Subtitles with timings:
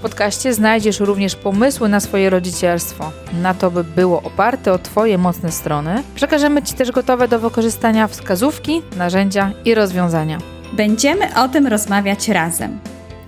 [0.00, 3.12] W podcaście znajdziesz również pomysły na swoje rodzicielstwo,
[3.42, 6.02] na to, by było oparte o Twoje mocne strony.
[6.14, 10.38] Przekażemy Ci też gotowe do wykorzystania wskazówki, narzędzia i rozwiązania.
[10.72, 12.78] Będziemy o tym rozmawiać razem,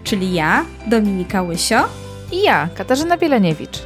[0.04, 1.88] czyli ja, Dominika Łysio
[2.32, 3.78] i ja, Katarzyna Bieleniewicz.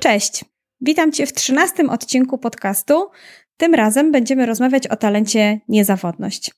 [0.00, 0.44] Cześć,
[0.80, 3.10] witam Cię w trzynastym odcinku podcastu.
[3.56, 6.50] Tym razem będziemy rozmawiać o talencie niezawodność.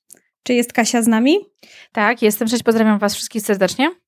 [0.43, 1.39] Czy jest Kasia z nami?
[1.93, 2.49] Tak, jestem.
[2.49, 4.04] Cześć, pozdrawiam Was wszystkich serdecznie.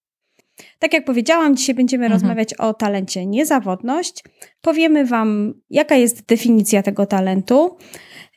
[0.78, 2.20] Tak jak powiedziałam, dzisiaj będziemy mhm.
[2.20, 4.24] rozmawiać o talencie niezawodność.
[4.60, 7.76] Powiemy Wam, jaka jest definicja tego talentu,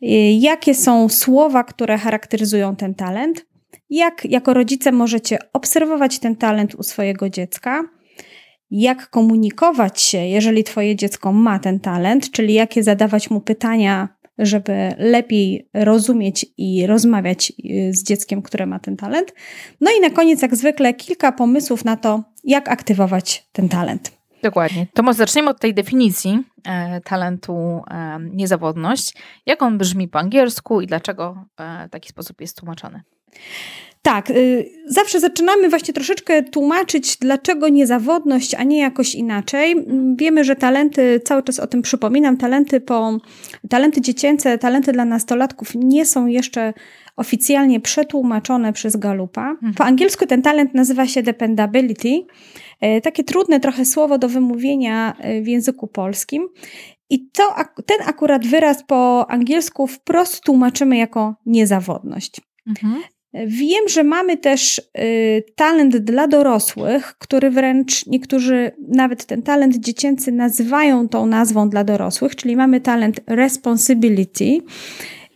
[0.04, 0.08] y,
[0.40, 3.46] jakie są słowa, które charakteryzują ten talent,
[3.90, 7.84] jak jako rodzice możecie obserwować ten talent u swojego dziecka,
[8.72, 14.94] jak komunikować się, jeżeli Twoje dziecko ma ten talent, czyli jakie zadawać mu pytania żeby
[14.98, 19.34] lepiej rozumieć i rozmawiać y, z dzieckiem, które ma ten talent.
[19.82, 24.20] No i na koniec, jak zwykle, kilka pomysłów na to, jak aktywować ten talent.
[24.44, 24.88] Dokładnie.
[24.94, 27.54] To może zaczniemy od tej definicji e, talentu
[27.92, 29.14] e, niezawodność.
[29.46, 33.02] Jak on brzmi po angielsku i dlaczego e, w taki sposób jest tłumaczony?
[34.02, 39.76] Tak, y, zawsze zaczynamy właśnie troszeczkę tłumaczyć, dlaczego niezawodność, a nie jakoś inaczej.
[40.16, 43.18] Wiemy, że talenty, cały czas o tym przypominam, talenty, po,
[43.70, 46.74] talenty dziecięce, talenty dla nastolatków nie są jeszcze
[47.16, 49.50] oficjalnie przetłumaczone przez Galupa.
[49.52, 49.74] Mhm.
[49.74, 52.26] Po angielsku ten talent nazywa się dependability.
[52.82, 56.48] E, takie trudne trochę słowo do wymówienia e, w języku polskim.
[57.10, 57.56] I to,
[57.86, 62.42] ten akurat wyraz po angielsku wprost tłumaczymy jako niezawodność.
[62.68, 63.02] Mhm.
[63.34, 70.32] Wiem, że mamy też y, talent dla dorosłych, który wręcz niektórzy nawet ten talent dziecięcy
[70.32, 74.58] nazywają tą nazwą dla dorosłych, czyli mamy talent responsibility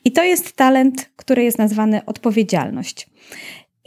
[0.05, 3.07] i to jest talent, który jest nazwany odpowiedzialność.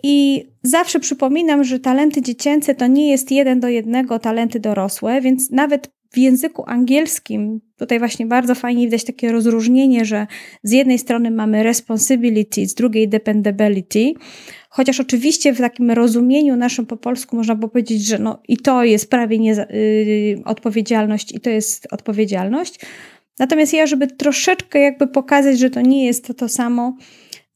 [0.02, 5.50] I zawsze przypominam, że talenty dziecięce to nie jest jeden do jednego talenty dorosłe, więc
[5.50, 10.26] nawet w języku angielskim tutaj właśnie bardzo fajnie widać takie rozróżnienie, że
[10.62, 14.12] z jednej strony mamy responsibility, z drugiej dependability,
[14.68, 18.84] chociaż oczywiście w takim rozumieniu naszym po polsku można by powiedzieć, że no i to
[18.84, 22.80] jest prawie nie, yy, odpowiedzialność i to jest odpowiedzialność.
[23.38, 26.96] Natomiast ja, żeby troszeczkę jakby pokazać, że to nie jest to, to samo,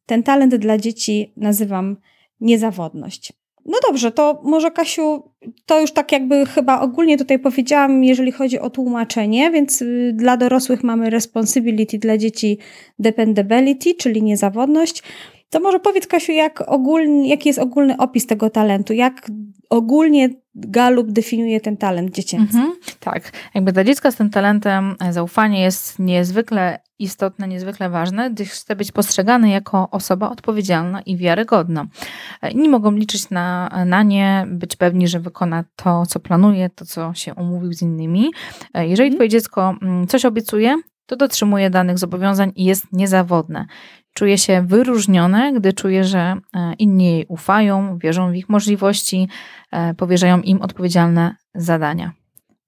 [0.06, 1.96] ten talent dla dzieci nazywam
[2.40, 3.39] niezawodność.
[3.66, 5.22] No dobrze, to może Kasiu,
[5.66, 10.36] to już tak jakby chyba ogólnie tutaj powiedziałam, jeżeli chodzi o tłumaczenie, więc y, dla
[10.36, 12.58] dorosłych mamy responsibility, dla dzieci
[12.98, 15.02] dependability, czyli niezawodność.
[15.50, 19.30] To może powiedz Kasiu, jak ogólnie, jaki jest ogólny opis tego talentu, jak
[19.70, 22.58] ogólnie Galup definiuje ten talent dziecięcy.
[22.58, 28.30] Mhm, tak, jakby dla dziecka z tym talentem e, zaufanie jest niezwykle istotne, niezwykle ważne,
[28.30, 31.86] gdyż chce być postrzegany jako osoba odpowiedzialna i wiarygodna.
[32.42, 36.84] E, inni mogą liczyć na, na nie, być pewni, że wykona to, co planuje, to,
[36.84, 38.30] co się umówił z innymi.
[38.74, 39.16] E, jeżeli mhm.
[39.16, 43.66] twoje dziecko mm, coś obiecuje, to dotrzymuje danych zobowiązań i jest niezawodne.
[44.14, 49.28] Czuje się wyróżnione, gdy czuje, że e, inni jej ufają, wierzą w ich możliwości,
[49.72, 52.12] e, powierzają im odpowiedzialne zadania.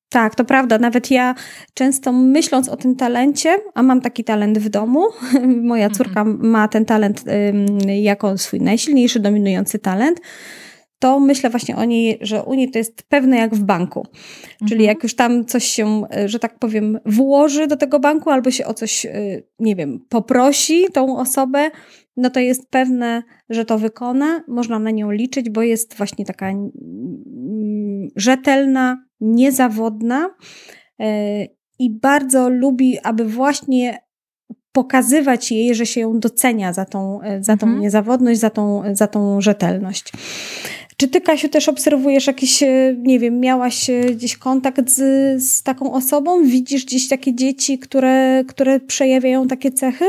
[0.08, 0.78] Tak, to prawda.
[0.78, 1.34] Nawet ja
[1.74, 5.04] często myśląc o tym talencie, a mam taki talent w domu,
[5.70, 6.50] moja córka mhm.
[6.50, 7.24] ma ten talent
[7.86, 10.20] jako swój najsilniejszy, dominujący talent,
[11.02, 14.00] to myślę właśnie o niej, że u niej to jest pewne jak w banku.
[14.00, 14.68] Mhm.
[14.68, 18.50] Czyli jak już tam coś się, e, że tak powiem, włoży do tego banku albo
[18.50, 21.70] się o coś, e, nie wiem, poprosi tą osobę,
[22.16, 26.52] no to jest pewne, że to wykona, można na nią liczyć, bo jest właśnie taka
[28.16, 30.30] rzetelna, niezawodna
[31.00, 31.44] e,
[31.78, 33.98] i bardzo lubi, aby właśnie
[34.72, 37.82] pokazywać jej, że się ją docenia za tą, za tą mhm.
[37.82, 40.12] niezawodność, za tą, za tą rzetelność.
[41.02, 44.98] Czy ty, Kasiu, też obserwujesz jakiś, e, nie wiem, miałaś e, gdzieś kontakt z,
[45.42, 46.44] z taką osobą?
[46.44, 50.04] Widzisz gdzieś takie dzieci, które, które przejawiają takie cechy?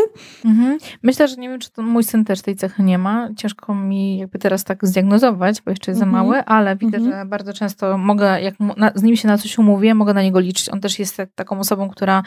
[0.46, 0.78] Mhm.
[1.04, 3.30] Myślę, że nie wiem, czy to mój syn też tej cechy nie ma.
[3.38, 6.18] Ciężko mi jakby teraz tak zdiagnozować, bo jeszcze jest mhm.
[6.18, 7.16] za mały, ale widzę, mhm.
[7.16, 10.40] że bardzo często mogę, jak na, z nim się na coś umówię, mogę na niego
[10.40, 10.70] liczyć.
[10.70, 12.24] On też jest taką osobą, która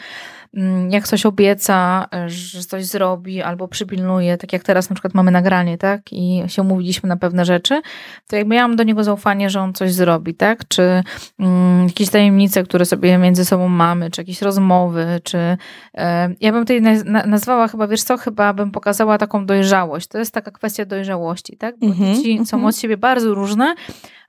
[0.53, 5.31] mm, jak coś obieca, że coś zrobi albo przypilnuje, tak jak teraz na przykład mamy
[5.31, 6.01] nagranie, tak?
[6.11, 7.81] I się umówiliśmy na pewne rzeczy,
[8.27, 10.67] to jakby miałam do niego zaufanie, że on coś zrobi, tak?
[10.67, 11.03] Czy
[11.39, 15.57] mm, jakieś tajemnice, które sobie między sobą mamy, czy jakieś rozmowy, czy
[15.93, 20.07] e, ja bym tutaj nazwała chyba, wiesz co, chyba bym pokazała taką dojrzałość.
[20.07, 21.79] To jest taka kwestia dojrzałości, tak?
[21.79, 22.65] Bo mm -hmm, dzieci są mhm.
[22.65, 23.75] od siebie bardzo różne,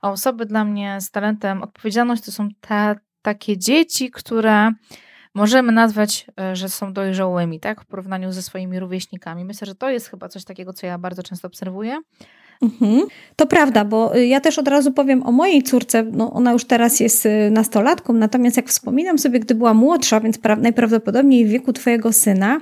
[0.01, 4.71] a osoby dla mnie z talentem odpowiedzialność to są te takie dzieci, które
[5.33, 7.81] możemy nazwać, e, że są dojrzałymi, tak?
[7.81, 9.45] W porównaniu ze swoimi rówieśnikami.
[9.45, 11.99] Myślę, że to jest chyba coś takiego, co ja bardzo często obserwuję.
[12.61, 13.07] Mhm.
[13.35, 16.03] To prawda, bo y, ja też od razu powiem o mojej córce.
[16.03, 20.39] No, ona już teraz jest y, nastolatką, natomiast jak wspominam sobie, gdy była młodsza, więc
[20.57, 22.61] najprawdopodobniej w wieku Twojego syna,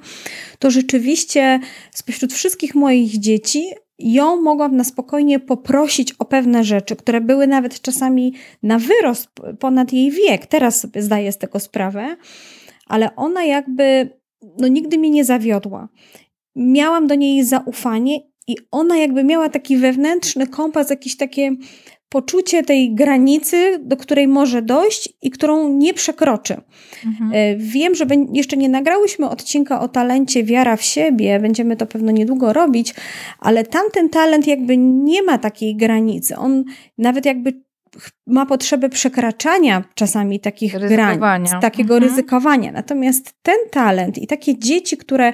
[0.60, 1.60] to rzeczywiście
[1.92, 7.82] spośród wszystkich moich dzieci ją mogłam na spokojnie poprosić o pewne rzeczy, które były nawet
[7.82, 8.34] czasami
[8.64, 9.30] na wyrost
[9.60, 10.46] ponad jej wiek.
[10.46, 12.16] Teraz sobie zdaję z tego sprawę,
[12.88, 14.10] ale ona jakby
[14.58, 15.90] no, nigdy mnie nie zawiodła.
[16.56, 21.52] Miałam do niej zaufanie i ona jakby miała taki wewnętrzny kompas, jakieś takie
[22.10, 26.62] poczucie tej granicy, do której może dojść i którą nie przekroczy.
[27.06, 27.32] Mhm.
[27.34, 32.12] E, wiem, że jeszcze nie nagrałyśmy odcinka o talencie wiara w siebie, będziemy to pewno
[32.12, 32.94] niedługo robić,
[33.40, 36.36] ale tamten talent jakby nie ma takiej granicy.
[36.36, 36.64] On
[36.98, 37.68] nawet jakby
[38.28, 42.12] ma potrzebę przekraczania czasami takich granic, takiego mhm.
[42.12, 42.72] ryzykowania.
[42.72, 45.34] Natomiast ten talent i takie dzieci, które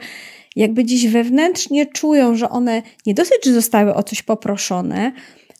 [0.56, 5.12] jakby gdzieś wewnętrznie czują, że one nie dosyć, że zostały o coś poproszone,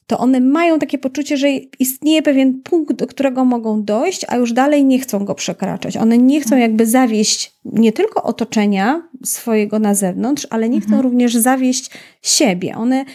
[0.08, 1.48] to one mają takie poczucie, że
[1.80, 5.98] istnieje pewien punkt, do którego mogą dojść, a już dalej nie chcą go przekraczać.
[5.98, 11.04] One nie chcą jakby zawieść nie tylko otoczenia swojego na zewnątrz, ale nie chcą mhm.
[11.04, 11.90] również zawieść
[12.22, 12.76] siebie.
[12.76, 13.06] One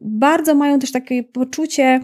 [0.00, 2.00] bardzo mają też takie poczucie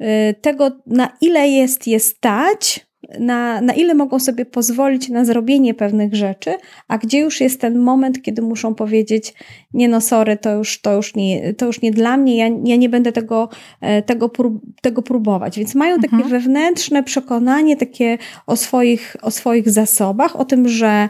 [0.00, 2.86] y, tego, na ile jest je stać,
[3.20, 6.54] na, na ile mogą sobie pozwolić na zrobienie pewnych rzeczy,
[6.88, 9.34] a gdzie już jest ten moment, kiedy muszą powiedzieć,
[9.74, 12.76] nie no sorry, to już, to już, nie, to już nie dla mnie, ja, ja
[12.76, 13.48] nie będę tego,
[13.80, 15.58] e, tego, prób, tego próbować.
[15.58, 16.30] Więc mają takie mhm.
[16.30, 21.08] wewnętrzne przekonanie takie o swoich, o swoich zasobach, o tym, że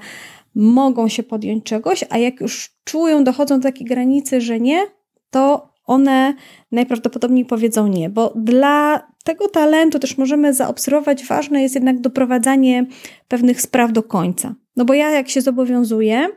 [0.55, 4.87] mogą się podjąć czegoś, a jak już czują, dochodzą do takiej granicy, że nie,
[5.31, 6.35] to one
[6.73, 12.87] najprawdopodobniej powiedzą nie, bo dla tego talentu też możemy zaobserwować, ważne jest jednak doprowadzanie
[13.29, 14.55] pewnych spraw do końca.
[14.77, 16.29] No bo ja jak się zobowiązuję,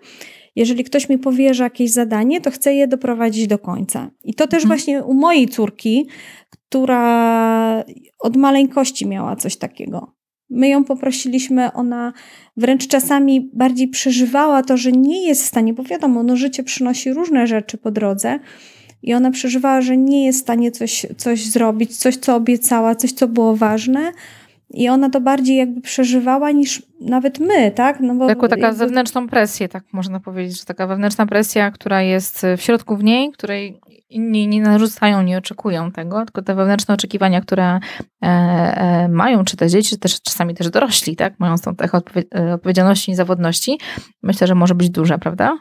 [0.56, 4.12] jeżeli ktoś mi powierza jakieś zadanie, to chcę je doprowadzić do końca.
[4.24, 4.68] I to też mhm.
[4.68, 6.08] właśnie u mojej córki,
[6.50, 7.84] która
[8.20, 10.16] od maleńkości miała coś takiego.
[10.50, 12.14] My ją poprosiliśmy, ona
[12.58, 17.14] wręcz czasami bardziej przeżywała to, że nie jest w stanie, bo wiadomo, no życie przynosi
[17.14, 18.40] różne rzeczy po drodze,
[19.04, 23.12] i ona przeżywała, że nie jest w stanie coś, coś zrobić, coś, co obiecała, coś,
[23.12, 24.12] co było ważne.
[24.74, 28.00] I ona to bardziej jakby przeżywała niż nawet my, tak?
[28.00, 28.78] No bo Taką taka jakby...
[28.78, 33.32] zewnętrzną presję, tak można powiedzieć, że taka wewnętrzna presja, która jest w środku w niej,
[33.32, 33.80] której
[34.10, 37.80] inni nie narzucają, nie oczekują tego, tylko te wewnętrzne oczekiwania, które e,
[38.22, 41.40] e, mają, czy te dzieci, czy też czasami też dorośli, tak?
[41.40, 41.90] Mają tą tę
[42.36, 43.80] e, odpowiedzialności i zawodności,
[44.24, 45.58] myślę, że może być duże, prawda?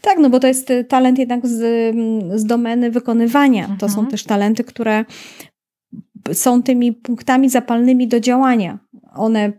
[0.00, 1.62] Tak, no bo to jest y, talent jednak z,
[1.94, 3.60] mm, z domeny wykonywania.
[3.60, 3.78] Mhm.
[3.78, 4.10] To są mhm.
[4.10, 5.04] też talenty, które
[6.32, 8.78] są tymi punktami zapalnymi do działania.
[9.14, 9.52] One,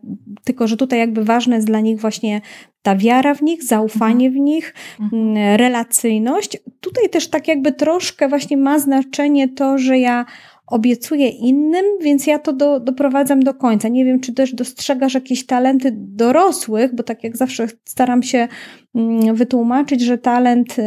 [0.43, 2.41] tylko że tutaj jakby ważne jest dla nich właśnie
[2.81, 4.33] ta wiara w nich, zaufanie mhm.
[4.33, 5.23] w nich, mhm.
[5.23, 6.57] Mm, relacyjność.
[6.79, 10.25] Tutaj też tak jakby troszkę właśnie ma znaczenie to, że ja
[10.73, 13.87] obiecuję innym, więc ja to do, doprowadzam do końca.
[13.87, 18.47] Nie wiem, czy też dostrzegasz jakieś talenty dorosłych, bo tak jak zawsze staram się
[18.95, 20.83] mm, wytłumaczyć, że talent y,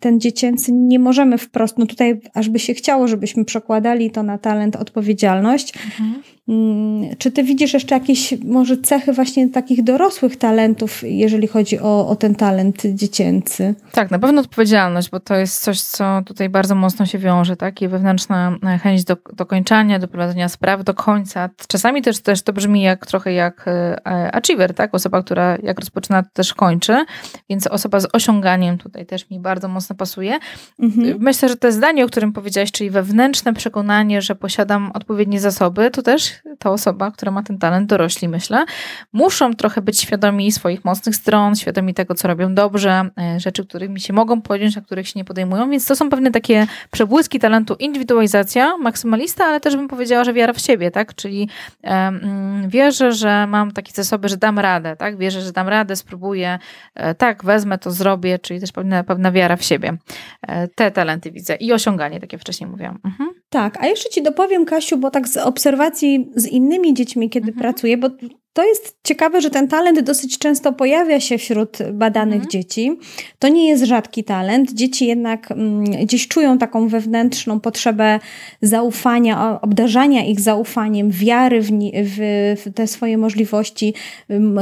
[0.00, 4.38] ten dziecięcy nie możemy wprost, no tutaj aż by się chciało, żebyśmy przekładali to na
[4.38, 5.74] talent odpowiedzialność.
[5.76, 6.22] Mhm.
[6.48, 12.08] Mm, czy ty widzisz jeszcze jakieś może cechy właśnie takich dorosłych talentów, jeżeli chodzi o,
[12.08, 13.74] o ten talent dziecięcy?
[13.92, 17.82] Tak, na pewno odpowiedzialność, bo to jest coś, co tutaj bardzo mocno się wiąże, tak?
[17.82, 21.50] I wewnętrzna e, chęć do dokończania, do prowadzenia spraw do końca.
[21.68, 24.94] Czasami też, też to brzmi jak trochę jak e, achiever, tak?
[24.94, 27.04] Osoba, która jak rozpoczyna, to też kończy,
[27.50, 30.38] więc osoba z osiąganiem tutaj też mi bardzo mocno pasuje.
[30.78, 31.16] Mhm.
[31.20, 36.02] Myślę, że to zdanie, o którym powiedziałaś, czyli wewnętrzne przekonanie, że posiadam odpowiednie zasoby, to
[36.02, 38.64] też ta osoba, która ma ten talent, dorośli myślę,
[39.12, 44.00] muszą trochę być świadomi swoich mocnych stron, świadomi tego, co robią dobrze, e, rzeczy, którymi
[44.00, 47.74] się mogą podjąć, a których się nie podejmują, więc to są pewne takie przebłyski talentu,
[47.78, 51.48] indywidualizacja, maksymalista, ale też bym powiedziała, że wiara w siebie, tak, czyli
[51.82, 56.58] um, wierzę, że mam takie zasoby, że dam radę, tak, wierzę, że dam radę, spróbuję,
[56.94, 59.96] e, tak, wezmę to, zrobię, czyli też pewna, pewna wiara w siebie.
[60.42, 62.98] E, te talenty widzę i osiąganie, tak jak wcześniej mówiłam.
[63.04, 63.30] Mhm.
[63.50, 67.60] Tak, a jeszcze ci dopowiem, Kasiu, bo tak z obserwacji z innymi dziećmi, kiedy mhm.
[67.60, 68.10] pracuję, bo
[68.52, 72.50] to jest ciekawe, że ten talent dosyć często pojawia się wśród badanych mhm.
[72.50, 72.98] dzieci.
[73.38, 74.72] To nie jest rzadki talent.
[74.72, 78.20] Dzieci jednak mm, gdzieś czują taką wewnętrzną potrzebę
[78.62, 81.70] zaufania, obdarzania ich zaufaniem, wiary w,
[82.04, 82.16] w,
[82.64, 83.94] w te swoje możliwości,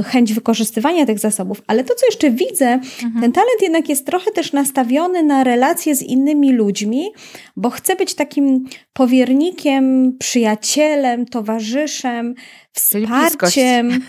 [0.05, 1.63] chęć wykorzystywania tych zasobów.
[1.67, 3.21] Ale to, co jeszcze widzę, mhm.
[3.21, 7.11] ten talent jednak jest trochę też nastawiony na relacje z innymi ludźmi,
[7.57, 12.35] bo chce być takim powiernikiem, przyjacielem, towarzyszem,
[12.81, 13.91] wsparciem.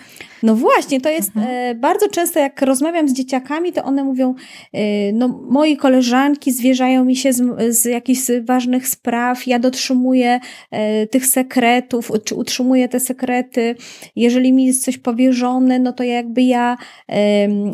[0.43, 1.55] No właśnie, to jest mhm.
[1.55, 4.35] E, bardzo często, jak rozmawiam z dzieciakami, to one mówią,
[4.73, 10.39] e, no moi koleżanki zwierzają mi się z, z jakichś ważnych spraw, ja dotrzymuję
[10.71, 13.75] e, tych sekretów, czy utrzymuję te sekrety.
[14.15, 16.77] Jeżeli mi jest coś powierzone, no to jakby ja,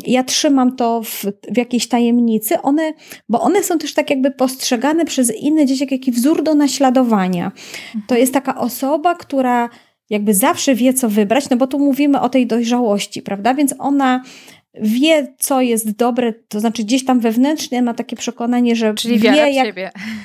[0.06, 2.62] ja trzymam to w, w jakiejś tajemnicy.
[2.62, 2.92] One,
[3.28, 7.52] bo one są też tak jakby postrzegane przez inne dzieci jak jakiś wzór do naśladowania.
[7.92, 8.20] To mhm.
[8.20, 9.68] jest taka osoba, która
[10.10, 13.54] jakby zawsze wie, co wybrać, no bo tu mówimy o tej dojrzałości, prawda?
[13.54, 14.22] Więc ona
[14.80, 19.50] wie, co jest dobre, to znaczy gdzieś tam wewnętrznie ma takie przekonanie, że Czyli wie,
[19.52, 19.74] jak,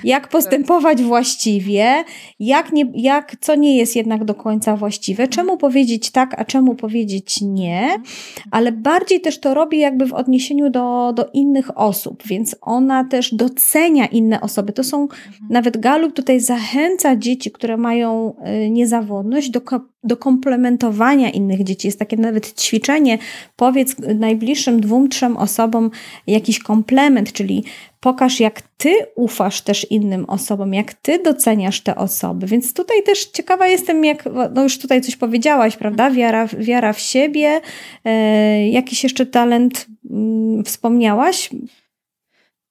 [0.04, 2.04] jak postępować właściwie,
[2.40, 6.76] jak, nie, jak co nie jest jednak do końca właściwe, czemu powiedzieć tak, a czemu
[6.76, 8.04] powiedzieć nie, mhm.
[8.52, 13.36] ale bardziej też to robi jakby w odniesieniu do, do innych osób, więc ona też
[13.36, 14.74] docenia inne osoby.
[14.74, 15.32] To są, mhm.
[15.50, 18.34] nawet Galup tutaj zachęca dzieci, które mają
[18.66, 19.62] y, niezawodność do
[20.04, 21.88] do komplementowania innych dzieci.
[21.88, 23.18] Jest takie nawet ćwiczenie,
[23.56, 25.92] powiedz najbliższym dwóm, trzem osobom
[26.28, 27.64] jakiś komplement, czyli
[28.00, 32.48] pokaż, jak ty ufasz też innym osobom, jak ty doceniasz te osoby.
[32.48, 34.24] Więc tutaj też ciekawa jestem, jak,
[34.56, 36.12] no już tutaj coś powiedziałaś, prawda?
[36.12, 37.62] Wiara, wiara w siebie,
[38.06, 41.50] e, jakiś jeszcze talent mm, wspomniałaś?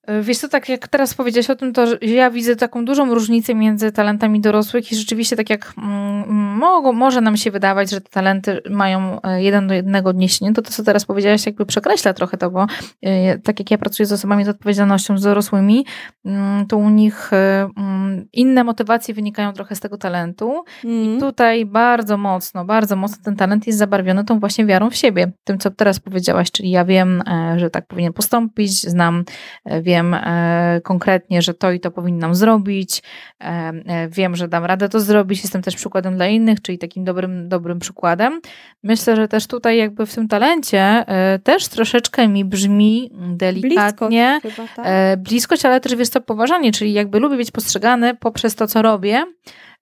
[0.08, 3.54] E, wiesz co, tak jak teraz powiedziałeś o tym, to ja widzę taką dużą różnicę
[3.54, 8.10] między talentami dorosłych i rzeczywiście tak jak mm, mogą, może nam się wydawać, że te
[8.10, 12.36] talenty mają e, jeden do jednego odniesienie, to to, co teraz powiedziałaś, jakby przekreśla trochę
[12.36, 12.66] to, bo
[13.02, 15.86] e, tak jak ja pracuję z osobami z odpowiedzialnością, z dorosłymi,
[16.24, 21.04] mm, to u nich mm, inne motywacje wynikają trochę z tego talentu mm.
[21.04, 25.32] i tutaj bardzo mocno, bardzo mocno ten talent jest zabarwiony tą właśnie wiarą w siebie,
[25.44, 27.22] tym, co teraz powiedziałaś, czyli ja wiem,
[27.56, 29.24] że tak powinien postąpić, znam,
[29.82, 33.02] wiem, wiem e, konkretnie, że to i to powinnam zrobić,
[33.40, 37.04] e, e, wiem, że dam radę to zrobić, jestem też przykładem dla innych, czyli takim
[37.04, 38.40] dobrym, dobrym przykładem.
[38.82, 41.04] Myślę, że też tutaj jakby w tym talencie
[41.44, 44.86] też troszeczkę mi brzmi delikatnie bliskość, tak?
[45.18, 49.24] bliskość ale też wiesz co, poważanie, czyli jakby lubię być postrzegany poprzez to, co robię,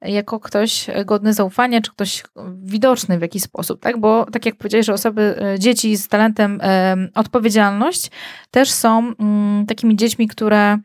[0.03, 2.23] jako ktoś godny zaufania, czy ktoś
[2.63, 4.01] widoczny w jakiś sposób, tak?
[4.01, 8.11] Bo tak jak powiedziałeś, że osoby, e, dzieci z talentem e, odpowiedzialność
[8.51, 10.79] też są mm, takimi dziećmi, które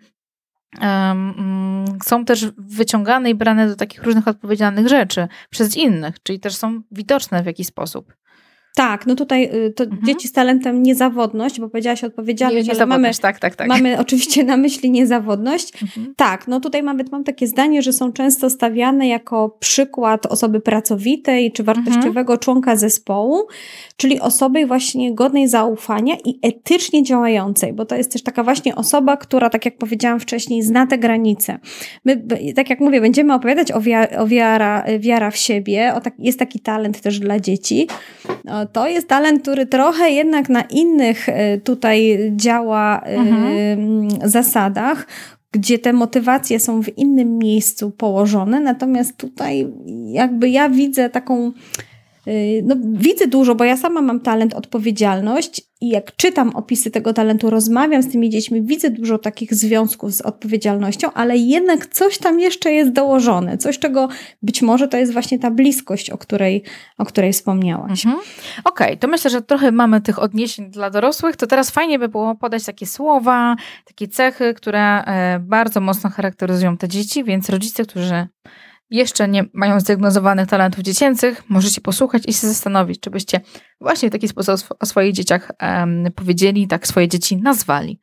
[0.82, 6.56] mm, są też wyciągane i brane do takich różnych odpowiedzialnych rzeczy przez innych, czyli też
[6.56, 8.13] są widoczne w jakiś sposób.
[8.75, 10.06] Tak, no tutaj y, to mhm.
[10.06, 13.68] dzieci z talentem niezawodność, bo powiedziałaś odpowiedzialność, nie, ale mamy, tak, tak, tak.
[13.68, 15.84] mamy oczywiście na myśli niezawodność.
[15.84, 16.13] Mhm.
[16.16, 21.51] Tak, no tutaj mamy, mam takie zdanie, że są często stawiane jako przykład osoby pracowitej
[21.51, 22.40] czy wartościowego mhm.
[22.40, 23.48] członka zespołu,
[23.98, 29.18] czyli osoby właśnie godnej zaufania i etycznie działającej, bo to jest też taka właśnie osoba,
[29.18, 31.60] która, tak jak powiedziałam wcześniej, zna te granice.
[32.06, 32.24] My,
[32.56, 36.40] tak jak mówię, będziemy opowiadać o, wiara, o wiara, wiara w siebie, o tak, jest
[36.40, 37.88] taki talent też dla dzieci,
[38.65, 44.30] to jest talent, który trochę jednak na innych e, tutaj działa e, mhm.
[44.30, 45.08] zasadach,
[45.51, 49.68] gdzie te motywacje są w innym miejscu położone, natomiast tutaj
[50.06, 51.51] jakby ja widzę taką
[52.63, 57.50] no, widzę dużo, bo ja sama mam talent, odpowiedzialność i jak czytam opisy tego talentu,
[57.50, 62.72] rozmawiam z tymi dziećmi, widzę dużo takich związków z odpowiedzialnością, ale jednak coś tam jeszcze
[62.72, 64.10] jest dołożone, coś czego
[64.42, 66.63] być może to jest właśnie ta bliskość, o której,
[66.98, 68.06] o której wspomniałaś.
[68.06, 68.24] Mhm.
[68.63, 72.10] Okej, okay, to myślę, że trochę mamy tych odniesień dla dorosłych, to teraz fajnie by
[72.10, 77.86] było podać takie słowa, takie cechy, które e, bardzo mocno charakteryzują te dzieci, więc rodzice,
[77.86, 78.28] którzy
[78.92, 83.42] jeszcze nie mają zdiagnozowanych talentów dziecięcych, możecie posłuchać i się zastanowić, czy byście
[83.82, 88.00] właśnie w taki sposób o swoich dzieciach um, powiedzieli, tak swoje dzieci nazwali.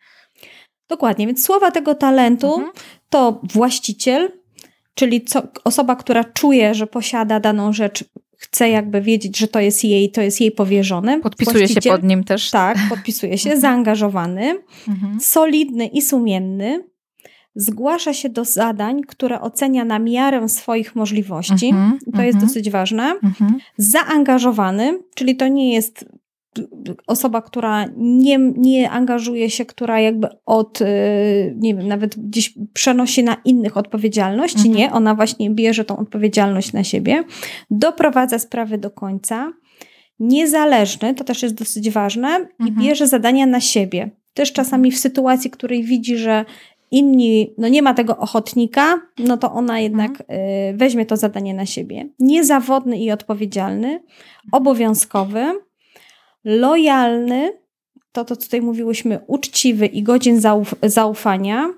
[0.88, 2.72] Dokładnie, więc słowa tego talentu mhm.
[3.10, 4.32] to właściciel,
[4.94, 8.04] czyli co, osoba, która czuje, że posiada daną rzecz,
[8.38, 11.20] chce jakby wiedzieć, że to jest jej, to jest jej powierzone.
[11.20, 12.50] Podpisuje właściciel, się pod nim też.
[12.50, 13.60] Tak, podpisuje się, mhm.
[13.60, 15.20] zaangażowany, mhm.
[15.20, 16.84] solidny i sumienny,
[17.58, 21.72] zgłasza się do zadań, które ocenia na miarę swoich możliwości.
[21.72, 22.48] -hmm, to jest mm -hmm.
[22.48, 23.14] dosyć ważne.
[23.22, 23.52] -hmm.
[23.76, 26.04] Zaangażowany, czyli to nie jest
[27.06, 30.84] osoba, która nie, nie angażuje się, która jakby od, y,
[31.56, 34.56] nie wiem, nawet gdzieś przenosi na innych odpowiedzialność.
[34.56, 34.74] Mhm.
[34.74, 37.24] Nie, ona właśnie bierze tą odpowiedzialność na siebie,
[37.70, 39.52] doprowadza sprawy do końca,
[40.20, 42.48] niezależny, to też jest dosyć ważne, Mhm.
[42.68, 44.10] i bierze zadania na siebie.
[44.34, 46.44] Też czasami w sytuacji, której widzi, że
[46.90, 50.24] inni, no nie ma tego ochotnika, no to ona jednak y,
[50.76, 52.08] weźmie to zadanie na siebie.
[52.18, 54.02] Niezawodny i odpowiedzialny,
[54.52, 55.44] obowiązkowy,
[56.44, 57.52] lojalny,
[58.12, 61.68] to to, tutaj mówiłyśmy, uczciwy i godzien zauf zaufania,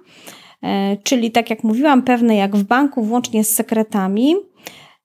[0.63, 4.35] e, czyli tak jak mówiłam, pewne jak w banku, włącznie z sekretami,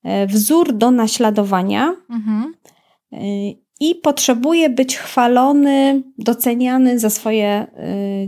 [0.03, 2.53] e, wzór do naśladowania Mhm.
[3.11, 3.17] e,
[3.79, 7.67] i potrzebuje być chwalony, doceniany za swoje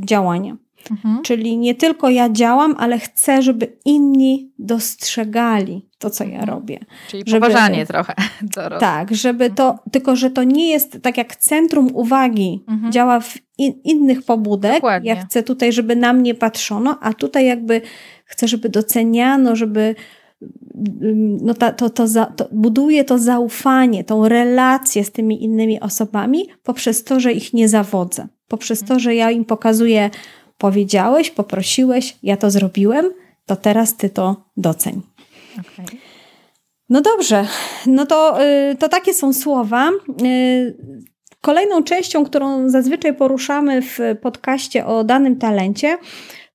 [0.05, 0.57] działania.
[0.91, 1.21] Mhm.
[1.23, 6.79] Czyli nie tylko ja działam, ale chcę, żeby inni dostrzegali to, co ja robię.
[7.07, 8.13] Czyli żeby- poważanie trochę.
[8.57, 8.79] Robię.
[8.79, 12.91] Tak, żeby to, tylko że to nie jest tak jak centrum uwagi Mhm.
[12.91, 14.73] działa w in, innych pobudek.
[14.73, 15.09] Dokładnie.
[15.09, 17.81] Ja chcę tutaj, żeby na mnie patrzono, a tutaj jakby
[18.25, 19.95] chcę, żeby doceniano, żeby
[21.03, 25.79] ym, no ta, to, to, za, to buduje to zaufanie, tą relację z tymi innymi
[25.79, 28.27] osobami poprzez to, że ich nie zawodzę.
[28.47, 30.09] Poprzez to, że ja im pokazuję,
[30.57, 33.13] powiedziałeś, poprosiłeś, ja to zrobiłem,
[33.45, 35.01] to teraz ty to doceń.
[35.53, 35.99] Okej.
[36.89, 37.45] No dobrze,
[37.85, 39.89] no to, y, to takie są słowa.
[40.23, 40.77] Y,
[41.41, 45.97] Kolejną częścią, którą zazwyczaj poruszamy w podcaście o danym talencie,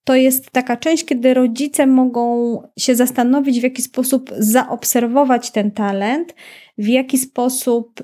[0.05, 6.35] to jest taka część, kiedy rodzice mogą się zastanowić, w jaki sposób zaobserwować ten talent,
[6.79, 8.03] w jaki sposób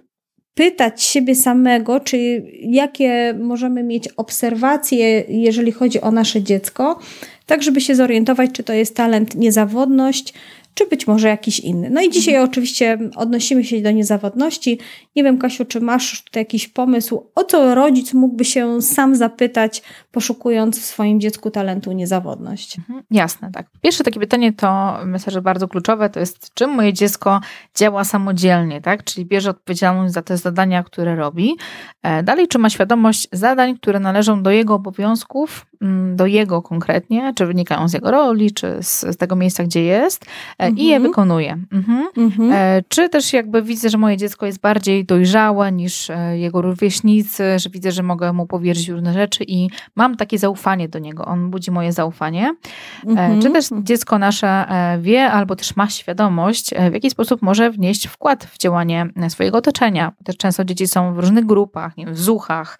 [0.58, 6.98] pytać siebie samego, czy jakie możemy mieć obserwacje, jeżeli chodzi o nasze dziecko,
[7.46, 10.34] tak żeby się zorientować, czy to jest talent niezawodność,
[10.74, 11.90] czy być może jakiś inny.
[11.90, 14.78] No i dzisiaj oczywiście odnosimy się do niezawodności.
[15.16, 19.82] Nie wiem, Kasiu, czy masz tutaj jakiś pomysł, o co rodzic mógłby się sam zapytać,
[20.12, 22.78] poszukując w swoim dziecku talentu niezawodność?
[22.78, 23.66] Mhm, Jasne, tak.
[23.82, 27.40] Pierwsze takie pytanie to myślę, że bardzo kluczowe, to jest czym moje dziecko
[27.76, 29.04] działa samodzielnie, tak?
[29.04, 31.56] Czyli bierze odpowiedzialność za te zadania, które robi.
[32.02, 37.32] E, Dalej, czy ma świadomość zadań, które należą do jego obowiązków, mm, do jego konkretnie,
[37.36, 40.24] czy wynikają z jego roli, czy z, z tego miejsca, gdzie jest
[40.58, 41.02] e, i je Mhm.
[41.02, 41.58] wykonuje.
[41.72, 42.08] Mhm.
[42.16, 42.52] Mhm.
[42.52, 47.70] E, Czy też jakby widzę, że moje dziecko jest bardziej dojrzałe niż jego rówieśnicy, że
[47.70, 51.24] widzę, że mogę mu powierzyć różne rzeczy i mam takie zaufanie do niego.
[51.24, 52.54] On budzi moje zaufanie.
[53.16, 53.42] E, Mhm.
[53.42, 57.70] Czy też dziecko nasze e, wie albo też ma świadomość, e, w jaki sposób może
[57.70, 60.12] wnieść wkład w działanie swojego otoczenia.
[60.24, 62.78] Też często dzieci są w różnych grupach, nie wiem, w zuchach,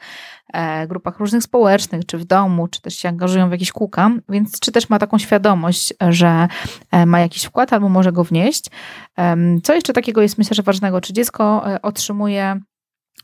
[0.89, 4.73] grupach różnych społecznych, czy w domu, czy też się angażują w jakieś kółka, więc czy
[4.73, 6.49] też ma taką świadomość, że
[7.07, 8.65] ma jakiś wkład albo może go wnieść.
[9.63, 11.01] Co jeszcze takiego jest myślę, że ważnego?
[11.01, 12.61] Czy dziecko otrzymuje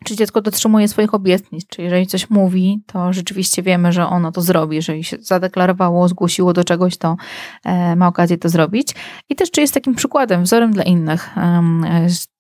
[0.05, 4.41] czy dziecko dotrzymuje swoich obietnic, czy jeżeli coś mówi, to rzeczywiście wiemy, że ono to
[4.41, 7.17] zrobi, jeżeli się zadeklarowało, zgłosiło do czegoś, to
[7.65, 8.95] e, ma okazję to zrobić.
[9.29, 11.31] I też czy jest takim przykładem, wzorem dla innych.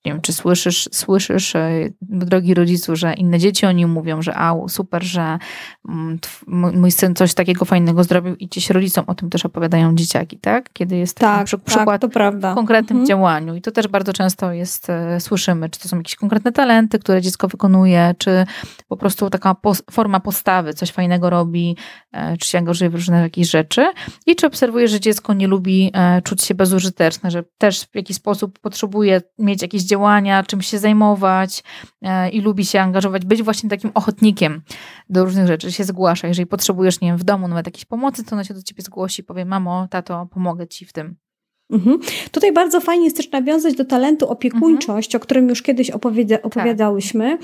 [0.04, 1.70] Nie wiem, czy słyszysz, słyszysz e,
[2.02, 5.38] drogi rodzicu, że inne dzieci o nim mówią, że au, super, że
[5.88, 6.18] mm,
[6.74, 10.72] mój syn coś takiego fajnego zrobił i gdzieś rodzicom o tym też opowiadają dzieciaki, tak?
[10.72, 12.52] Kiedy jest tak, przy, tak, przykład to prawda.
[12.52, 13.06] w konkretnym Mhm.
[13.06, 13.54] działaniu.
[13.54, 17.22] I to też bardzo często jest, e, słyszymy, czy to są jakieś konkretne talenty, które
[17.22, 18.46] dziecko wykonuje, czy
[18.88, 21.76] po prostu taka pos forma postawy, coś fajnego robi,
[22.12, 23.86] e, czy się angażuje w różne jakieś rzeczy.
[24.26, 25.92] I czy obserwuje, że dziecko nie lubi
[26.24, 31.62] czuć się bezużyteczne, że też w jakiś sposób potrzebuje mieć jakieś działania, czymś się zajmować
[32.02, 34.62] e, i lubi się angażować, być właśnie takim ochotnikiem
[35.10, 36.28] do różnych rzeczy, się zgłasza.
[36.28, 39.24] Jeżeli potrzebujesz, nie wiem, w domu nawet jakiejś pomocy, to ona się do ciebie zgłosi
[39.24, 41.23] powie, mamo, tato, pomogę ci w tym.
[41.70, 41.98] Mhm.
[42.30, 47.38] Tutaj bardzo fajnie jest też nawiązać do talentu opiekuńczość, o którym już kiedyś opowiedzia- opowiadałyśmy.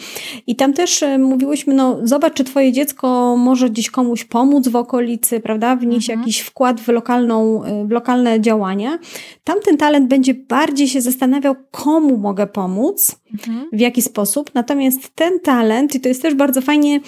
[0.47, 4.77] I tam też e, mówiłyśmy, no zobacz, czy twoje dziecko może gdzieś komuś pomóc w
[4.77, 6.21] okolicy, prawda, wnieść Mhm.
[6.21, 8.99] jakiś wkład w, lokalną, e, w lokalne działania.
[9.45, 13.17] Tamten talent będzie bardziej się zastanawiał, komu mogę pomóc,
[13.73, 14.51] w jaki sposób.
[14.55, 17.01] Natomiast ten talent, i to jest też bardzo fajnie,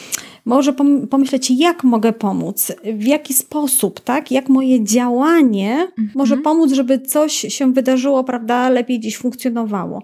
[0.44, 4.30] może pom- pomyśleć, jak mogę pomóc, w jaki sposób, tak?
[4.30, 10.02] Jak moje działanie może pomóc, żeby coś się wydarzyło, prawda, lepiej dziś funkcjonowało.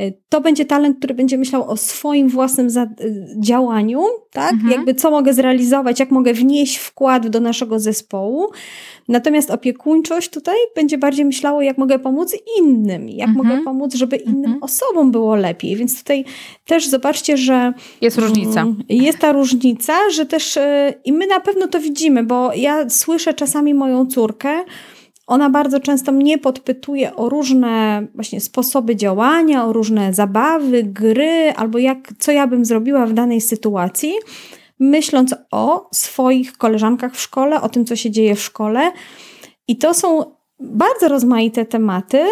[0.00, 4.52] Y, To będzie talent, który będzie myślał o swoim własnym y, działaniu, tak?
[4.52, 4.70] Mhm.
[4.72, 8.46] Jakby co mogę zrealizować, jak mogę wnieść wkład do naszego zespołu.
[9.08, 13.46] Natomiast opiekuńczość tutaj będzie bardziej myślało, jak mogę pomóc innym, jak Mhm.
[13.48, 14.62] mogę pomóc, żeby innym Mhm.
[14.62, 15.76] osobom było lepiej.
[15.76, 16.24] Więc tutaj
[16.64, 18.60] też zobaczcie, że Jest różnica.
[18.60, 19.73] Mm, Jest ta różnica,
[20.10, 24.64] że też e, i my na pewno to widzimy, bo ja słyszę czasami moją córkę,
[25.26, 31.78] ona bardzo często mnie podpytuje o różne właśnie sposoby działania, o różne zabawy, gry, albo
[31.78, 34.12] jak, co ja bym zrobiła w danej sytuacji,
[34.80, 38.92] myśląc o swoich koleżankach w szkole, o tym, co się dzieje w szkole.
[39.68, 40.24] I to są
[40.60, 42.24] bardzo rozmaite tematy,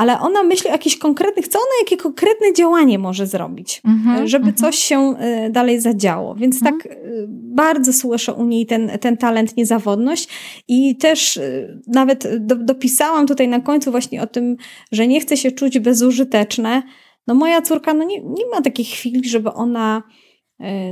[0.00, 4.48] ale ona myśli o jakichś konkretnych, co ona, jakie konkretne działanie może zrobić, mhm, żeby
[4.48, 4.56] mhm.
[4.56, 5.14] coś się
[5.46, 6.34] y, dalej zadziało.
[6.34, 6.78] Więc mhm.
[6.78, 10.28] tak y, bardzo słyszę u niej ten, ten talent, niezawodność
[10.68, 11.40] i też
[11.86, 14.56] nawet do, dopisałam tutaj na końcu właśnie o tym,
[14.92, 16.82] że nie chce się czuć bezużyteczne.
[17.26, 20.02] No moja córka no nie, nie ma takich chwil, żeby ona E,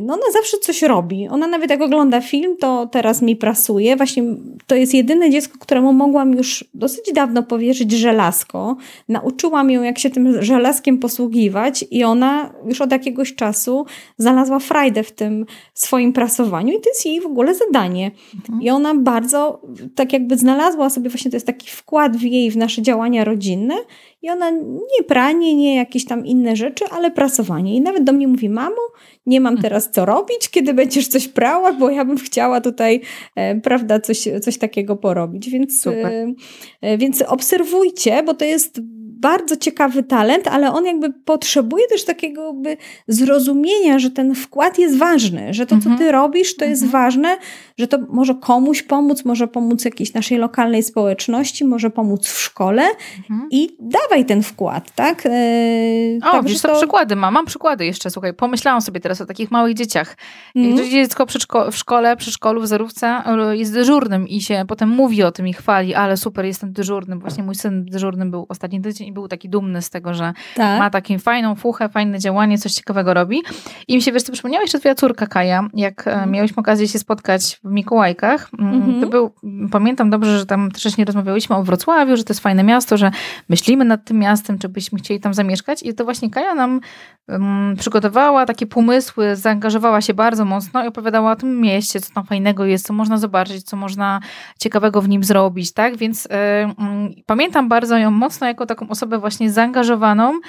[0.03, 1.29] no ona zawsze coś robi.
[1.29, 3.97] Ona nawet jak ogląda film, to teraz mi prasuje.
[3.97, 4.23] Właśnie
[4.67, 8.77] to jest jedyne dziecko, któremu mogłam już dosyć dawno powierzyć żelazko.
[9.09, 13.87] Nauczyłam ją, jak się tym żelazkiem posługiwać i ona już od jakiegoś czasu
[14.19, 18.11] znalazła frajdę w tym swoim prasowaniu i to jest jej w ogóle zadanie.
[18.35, 18.63] Mhm.
[18.63, 19.63] I ona bardzo
[19.95, 23.75] tak jakby znalazła sobie właśnie, to jest taki wkład w jej, w nasze działania rodzinne
[24.23, 27.77] i ona nie pranie, nie jakieś tam inne rzeczy, ale prasowanie.
[27.77, 28.83] I nawet do mnie mówi, mamo,
[29.27, 33.01] nie mam teraz co robić, kiedy będziesz coś prała, bo ja bym chciała tutaj,
[33.37, 35.51] e, prawda, coś, coś takiego porobić.
[35.51, 36.35] Więc, e,
[36.81, 38.81] e, więc obserwujcie, bo to jest
[39.21, 42.77] bardzo ciekawy talent, ale on jakby potrzebuje też takiego jakby
[43.09, 45.99] zrozumienia, że ten wkład jest ważny, że to, co mhm.
[45.99, 47.05] ty robisz, to jest mhm.
[47.05, 47.37] ważne,
[47.79, 52.83] że to może komuś pomóc, może pomóc jakiejś naszej lokalnej społeczności, może pomóc w szkole
[53.19, 53.49] mhm.
[53.51, 55.25] i dawaj ten wkład, tak?
[55.25, 56.77] Yy, o, wiesz, to...
[56.77, 60.17] przykłady mam, mam przykłady jeszcze, słuchaj, pomyślałam sobie teraz o takich małych dzieciach.
[60.55, 60.91] Jak mm.
[60.91, 65.33] dziecko w szkole, przy szkole, w zerówce e, jest dyżurnym i się potem mówi o
[65.33, 67.21] tym i chwali, ale super, jestem dyżurnym.
[67.21, 70.79] Właśnie mój syn dyżurnym był ostatni tydzień i był taki dumny z tego, że tak.
[70.79, 73.43] ma taką fajną fuchę, fajne działanie, coś ciekawego robi.
[73.89, 76.31] I mi się, wiesz, to przypomniała jeszcze twoja córka Kaja, jak mm.
[76.31, 78.49] miałyśmy okazję się spotkać w Mikołajkach.
[78.59, 79.01] Mm -hmm.
[79.01, 79.31] To był,
[79.71, 83.11] pamiętam dobrze, że tam wcześniej rozmawiałyśmy o Wrocławiu, że to jest fajne miasto, że
[83.49, 86.81] myślimy nad tym miastem, czy byśmy chcieli tam zamieszkać i to właśnie Kaja nam
[87.29, 92.25] um, przygotowała takie pomysły, zaangażowała się bardzo mocno i opowiadała o tym mieście, co tam
[92.25, 94.21] fajnego jest, co można zobaczyć, co można
[94.59, 95.97] ciekawego w nim zrobić, tak?
[95.97, 100.41] Więc y, y, pamiętam bardzo ją mocno jako taką osobę właśnie zaangażowaną y,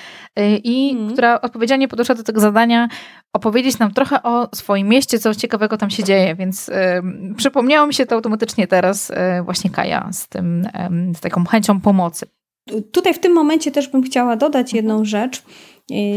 [0.64, 1.14] i mm.
[1.14, 2.88] która odpowiedzialnie podeszła do tego zadania
[3.34, 6.72] opowiedzieć nam trochę o swoim mieście, co ciekawego tam się dzieje, więc
[7.38, 9.12] przypomniało mi się to automatycznie teraz
[9.46, 10.68] właśnie Kaja z tym,
[11.18, 12.26] z taką chęcią pomocy.
[12.92, 15.06] Tutaj w tym momencie też bym chciała dodać jedną mhm.
[15.06, 15.44] rzecz.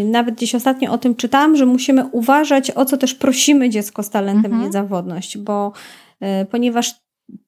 [0.04, 4.10] Nawet gdzieś ostatnio o tym czytałam, że musimy uważać, o co też prosimy dziecko z
[4.10, 4.62] talentem mhm.
[4.62, 5.72] niezawodność, bo
[6.20, 6.94] e, ponieważ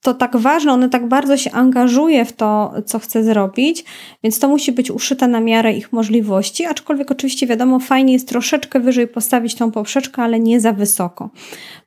[0.00, 3.84] to tak ważne, one tak bardzo się angażuje w to, co chce zrobić,
[4.22, 8.80] więc to musi być uszyte na miarę ich możliwości, aczkolwiek oczywiście wiadomo, fajnie jest troszeczkę
[8.80, 11.30] wyżej postawić tą poprzeczkę, ale nie za wysoko,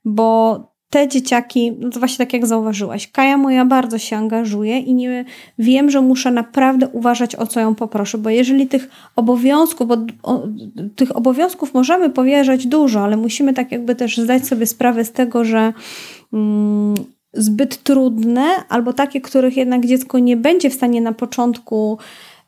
[0.05, 4.93] bo te dzieciaki, no to właśnie tak jak zauważyłaś, Kaja moja bardzo się angażuje i
[4.93, 5.25] nie
[5.57, 10.47] wiem, że muszę naprawdę uważać, o co ją poproszę, bo jeżeli tych obowiązków, bo o,
[10.95, 15.45] tych obowiązków możemy powierzać dużo, ale musimy tak jakby też zdać sobie sprawę z tego,
[15.45, 15.73] że
[16.33, 16.95] mm,
[17.37, 21.97] zbyt trudne albo takie, których jednak dziecko nie będzie w stanie na początku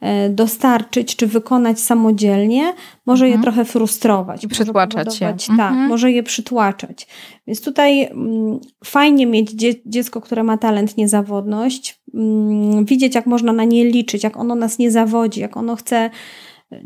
[0.02, 2.73] E, dostarczyć czy wykonać samodzielnie,
[3.06, 3.39] może mhm.
[3.39, 4.43] je trochę frustrować.
[4.43, 5.28] I przytłaczać je.
[5.58, 5.88] Tak, mhm.
[5.88, 7.08] może je przytłaczać.
[7.47, 13.54] Więc tutaj mm, fajnie mieć dzie dziecko, które ma talent, niezawodność, mm, widzieć jak można
[13.54, 16.10] na nie liczyć, jak ono nas nie zawodzi, jak ono chce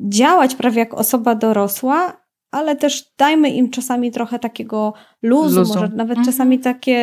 [0.09, 2.22] działać prawie jak osoba dorosła,
[2.53, 5.73] ale też dajmy im czasami trochę takiego luzu, luzu.
[5.73, 6.25] może nawet mhm.
[6.25, 6.99] czasami takie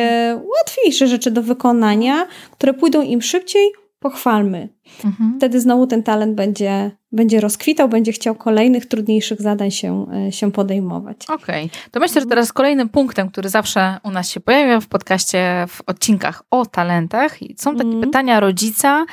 [0.57, 4.69] łatwiejsze rzeczy do wykonania, które pójdą im szybciej, pochwalmy.
[5.05, 5.33] Mhm.
[5.37, 10.51] Wtedy znowu ten talent będzie, będzie rozkwitał, będzie chciał kolejnych, trudniejszych zadań się, e, się
[10.51, 11.17] podejmować.
[11.29, 11.91] Okej, okay.
[11.91, 15.81] to myślę, że teraz kolejnym punktem, który zawsze u nas się pojawia w podcaście, w
[15.85, 18.01] odcinkach o talentach, są takie mhm.
[18.01, 19.05] pytania rodzica,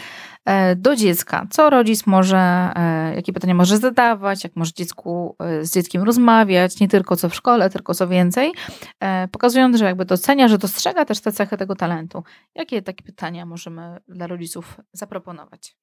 [0.76, 1.46] do dziecka.
[1.50, 6.80] Co rodzic może, e, jakie pytania może zadawać, jak może dziecku, e, z dzieckiem rozmawiać,
[6.80, 8.52] nie tylko co w szkole, tylko co więcej,
[9.32, 12.22] pokazując, że jakby docenia, że dostrzega też te cechy tego talentu.
[12.54, 15.76] Jakie takie pytania możemy dla rodziców zaproponować?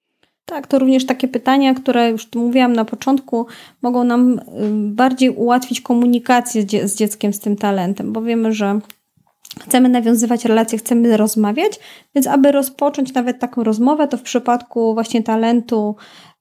[0.45, 3.47] Tak, to również takie pytania, które już tu mówiłam na początku,
[3.81, 4.39] mogą nam
[4.87, 8.79] bardziej ułatwić komunikację z dzieckiem z tym talentem, bo wiemy, że
[9.61, 11.79] chcemy nawiązywać relacje, chcemy rozmawiać,
[12.15, 15.95] więc aby rozpocząć nawet taką rozmowę, to w przypadku właśnie talentu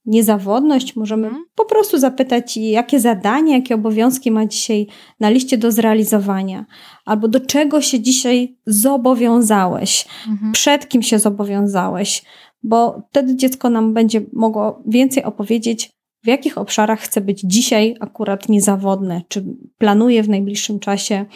[0.06, 1.44] niezawodność możemy hmm.
[1.54, 4.86] po prostu zapytać, jakie zadanie, jakie obowiązki ma dzisiaj
[5.20, 6.64] na liście do zrealizowania,
[7.04, 10.52] albo do czego się dzisiaj zobowiązałeś, hmm.
[10.52, 12.22] przed kim się zobowiązałeś,
[12.62, 18.48] bo wtedy dziecko nam będzie mogło więcej opowiedzieć, w jakich obszarach chce być dzisiaj akurat
[18.48, 19.44] niezawodne, czy
[19.78, 21.26] planuje w najbliższym czasie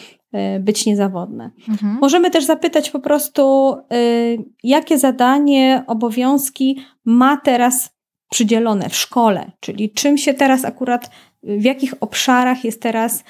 [0.61, 1.51] być niezawodne.
[1.69, 1.99] Mhm.
[2.01, 7.91] Możemy też zapytać po prostu, y, jakie zadanie, obowiązki ma teraz
[8.31, 11.11] przydzielone w szkole, czyli czym się teraz akurat,
[11.43, 13.25] w jakich obszarach jest teraz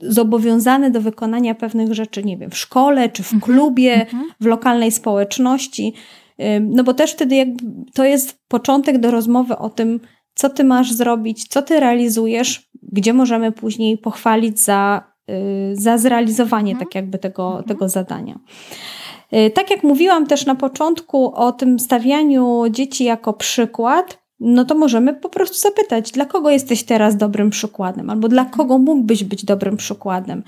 [0.00, 3.40] zobowiązany do wykonania pewnych rzeczy, nie wiem, w szkole, czy w mhm.
[3.40, 4.24] klubie, mhm.
[4.40, 5.94] w lokalnej społeczności.
[6.60, 10.00] No bo też wtedy jakby to jest początek do rozmowy o tym,
[10.34, 15.13] co ty masz zrobić, co ty realizujesz, gdzie możemy później pochwalić za, y,
[15.72, 16.86] za zrealizowanie mhm.
[16.86, 17.64] tak jakby tego, mhm.
[17.64, 18.38] tego zadania.
[19.32, 24.74] Y, tak jak mówiłam też na początku o tym stawianiu dzieci jako przykład, no to
[24.74, 29.44] możemy po prostu zapytać, dla kogo jesteś teraz dobrym przykładem, albo dla kogo mógłbyś być
[29.44, 30.42] dobrym przykładem.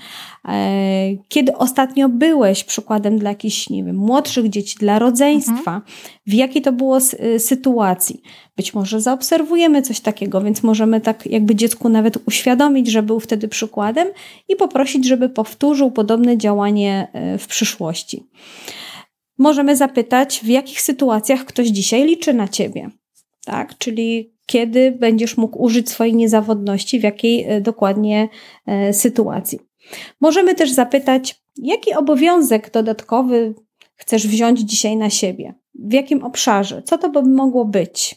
[0.47, 5.81] E, kiedy ostatnio byłeś przykładem dla jakichś, nie wiem, młodszych dzieci, dla rodzeństwa, mhm.
[6.27, 8.21] w jakiej to było y, sytuacji.
[8.57, 13.47] Być może zaobserwujemy coś takiego, więc możemy tak jakby dziecku nawet uświadomić, że był wtedy
[13.47, 14.07] przykładem
[14.49, 18.23] i poprosić, żeby powtórzył podobne działanie e, w przyszłości.
[19.37, 22.89] Możemy zapytać, w jakich sytuacjach ktoś dzisiaj liczy na ciebie
[23.47, 23.77] tak?
[23.77, 28.29] Czyli kiedy będziesz mógł użyć swojej niezawodności, w jakiej e, dokładnie
[28.65, 29.59] e, sytuacji.
[30.21, 33.53] Możemy też zapytać, jaki obowiązek dodatkowy
[33.95, 35.53] chcesz wziąć dzisiaj na siebie?
[35.75, 36.81] W jakim obszarze?
[36.83, 38.15] Co to by mogło być?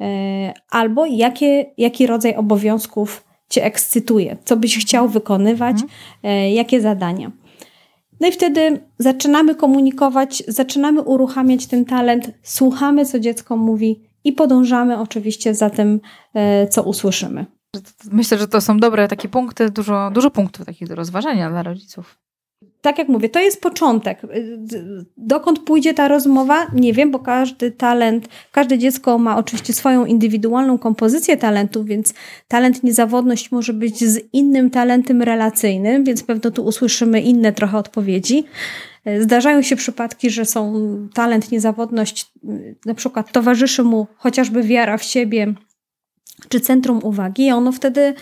[0.00, 4.36] E, albo jakie, jaki rodzaj obowiązków Cię ekscytuje?
[4.44, 5.76] Co byś chciał wykonywać?
[5.82, 6.52] Mhm.
[6.52, 7.32] Jakie zadania?
[8.20, 14.98] No i wtedy zaczynamy komunikować, zaczynamy uruchamiać ten talent, słuchamy, co dziecko mówi, i podążamy
[14.98, 16.00] oczywiście za tym,
[16.34, 17.46] e, co usłyszymy.
[18.12, 22.18] Myślę, że to są dobre takie punkty, dużo, dużo punktów takich do rozważania dla rodziców.
[22.80, 24.22] Tak jak mówię, to jest początek.
[25.16, 26.66] Dokąd pójdzie ta rozmowa?
[26.74, 32.14] Nie wiem, bo każdy talent, każde dziecko ma oczywiście swoją indywidualną kompozycję talentów, więc
[32.48, 38.44] talent niezawodność może być z innym talentem relacyjnym, więc pewno tu usłyszymy inne trochę odpowiedzi.
[39.20, 40.74] Zdarzają się przypadki, że są
[41.14, 42.32] talent, niezawodność,
[42.86, 45.54] na przykład towarzyszy mu chociażby wiara w siebie
[46.48, 48.14] czy centrum uwagi, i ono wtedy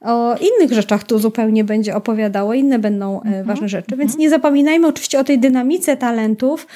[0.00, 3.46] o innych rzeczach tu zupełnie będzie opowiadało, inne będą mhm.
[3.46, 3.92] ważne rzeczy.
[3.92, 4.00] Mhm.
[4.00, 6.66] Więc nie zapominajmy oczywiście o tej dynamice talentów,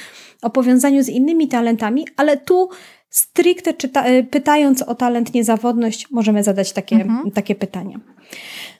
[0.42, 2.68] o powiązaniu z innymi talentami, ale tu
[3.10, 7.30] stricte czyta, e, pytając o talent, niezawodność, możemy zadać takie, mhm.
[7.30, 8.00] takie pytania.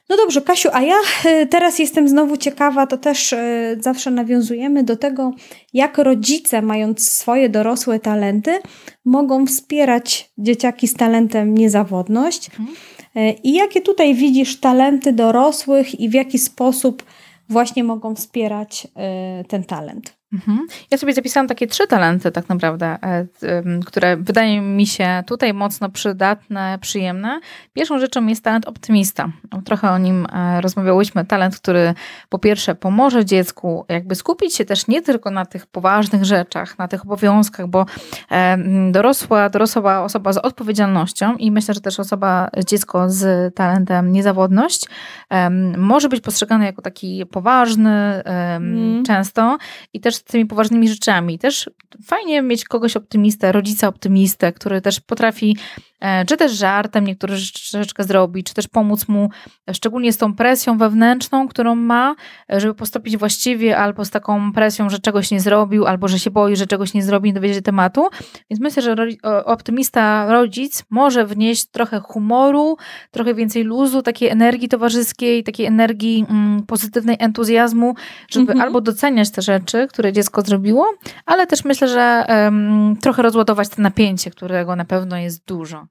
[0.09, 4.83] No dobrze, Kasiu, a ja e, teraz jestem znowu ciekawa, to też e, zawsze nawiązujemy
[4.83, 5.33] do tego,
[5.73, 8.59] jak rodzice, mając swoje dorosłe talenty,
[9.05, 12.49] mogą wspierać dzieciaki z talentem niezawodność.
[12.49, 12.77] Mhm.
[13.15, 17.03] E, I jakie tutaj widzisz talenty dorosłych i w jaki sposób
[17.49, 18.87] właśnie mogą wspierać
[19.47, 20.20] ten talent?
[20.33, 20.67] Mhm.
[20.91, 23.25] Ja sobie zapisałam takie trzy talenty, tak naprawdę, e,
[23.85, 27.39] które wydają mi się tutaj mocno przydatne, przyjemne.
[27.73, 29.29] Pierwszą rzeczą jest talent optymista.
[29.65, 31.25] Trochę o nim e, rozmawiałyśmy.
[31.25, 31.93] Talent, który
[32.29, 36.87] po pierwsze pomoże dziecku jakby skupić się też nie tylko na tych poważnych rzeczach, na
[36.87, 37.85] tych obowiązkach, bo
[38.31, 38.57] e,
[38.91, 44.85] dorosła, dorosła osoba z odpowiedzialnością i myślę, że też osoba, dziecko z talentem niezawodność
[45.77, 49.05] może być postrzegane jako taki poważny mm.
[49.05, 49.57] często
[49.93, 51.39] i też z tymi poważnymi rzeczami.
[51.39, 51.69] Też
[52.05, 55.57] fajnie mieć kogoś optymistę, rodzica optymistę, który też potrafi
[56.01, 59.29] E, czy też żartem niektóre troszeczkę zrobić, czy też pomóc mu,
[59.73, 62.15] szczególnie z tą presją wewnętrzną, którą ma,
[62.53, 66.31] e, żeby postąpić właściwie, albo z taką presją, że czegoś nie zrobił, albo że się
[66.31, 68.09] boi, że czegoś nie zrobi, nie dowiedzie się tematu.
[68.49, 68.95] Więc myślę, że
[69.45, 72.77] optymista rodzic może wnieść trochę humoru,
[73.11, 77.95] trochę więcej luzu, takiej energii towarzyskiej, takiej energii mm, pozytywnej entuzjazmu,
[78.29, 78.61] żeby mhm.
[78.61, 80.93] albo doceniać te rzeczy, które dziecko zrobiło,
[81.25, 85.87] ale też myślę, że um, trochę rozładować to napięcie, którego na pewno jest dużo.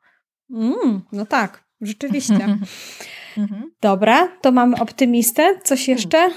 [0.51, 2.49] Mm, no tak, rzeczywiście.
[3.39, 3.71] Mhm.
[3.81, 5.59] Dobra, to mamy optymistę.
[5.65, 6.31] Coś jeszcze?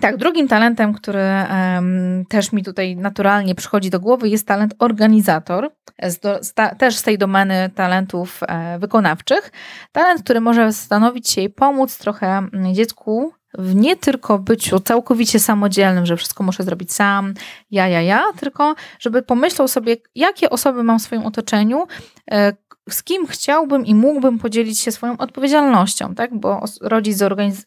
[0.00, 5.70] Tak, drugim talentem, który um, też mi tutaj naturalnie przychodzi do głowy, jest talent organizator,
[6.02, 9.52] z do, z ta, też z tej domeny talentów e, wykonawczych.
[9.92, 15.38] Talent, który może stanowić się i pomóc trochę mm, dziecku w nie tylko byciu całkowicie
[15.38, 17.34] samodzielnym, że wszystko muszę zrobić sam,
[17.70, 21.86] ja, ja, ja, tylko żeby pomyślał sobie, jakie osoby mam w swoim otoczeniu,
[22.30, 22.52] e,
[22.90, 26.38] z kim chciałbym i mógłbym podzielić się swoją odpowiedzialnością, tak?
[26.38, 27.18] Bo rodzic,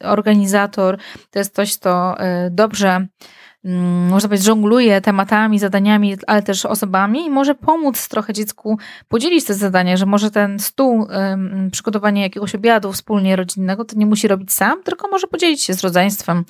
[0.04, 0.98] organizator
[1.32, 3.08] to jest coś, co e, dobrze
[4.10, 9.54] można powiedzieć, żongluje tematami, zadaniami, ale też osobami i może pomóc trochę dziecku podzielić te
[9.54, 11.08] zadania, że może ten stół,
[11.72, 15.84] przygotowanie jakiegoś obiadu wspólnie rodzinnego, to nie musi robić sam, tylko może podzielić się z
[15.84, 16.46] rodzeństwem,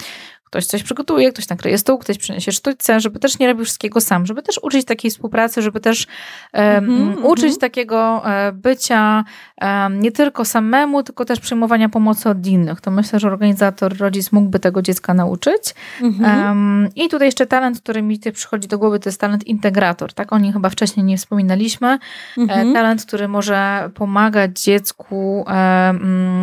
[0.53, 4.25] Ktoś coś przygotuje, ktoś nakryje stół, ktoś przyniesie sztućce, żeby też nie robił wszystkiego sam,
[4.25, 6.07] żeby też uczyć takiej współpracy, żeby też
[6.53, 7.59] um, mm-hmm, uczyć mm-hmm.
[7.59, 9.23] takiego e, bycia
[9.61, 12.81] um, nie tylko samemu, tylko też przyjmowania pomocy od innych.
[12.81, 15.75] To myślę, że organizator, rodzic mógłby tego dziecka nauczyć.
[16.01, 16.47] Mm-hmm.
[16.47, 20.13] Um, I tutaj jeszcze talent, który mi tutaj przychodzi do głowy, to jest talent integrator.
[20.13, 21.87] Tak, o nim chyba wcześniej nie wspominaliśmy.
[21.87, 21.99] E,
[22.37, 22.73] mhm.
[22.73, 25.45] talent, który może pomagać dziecku,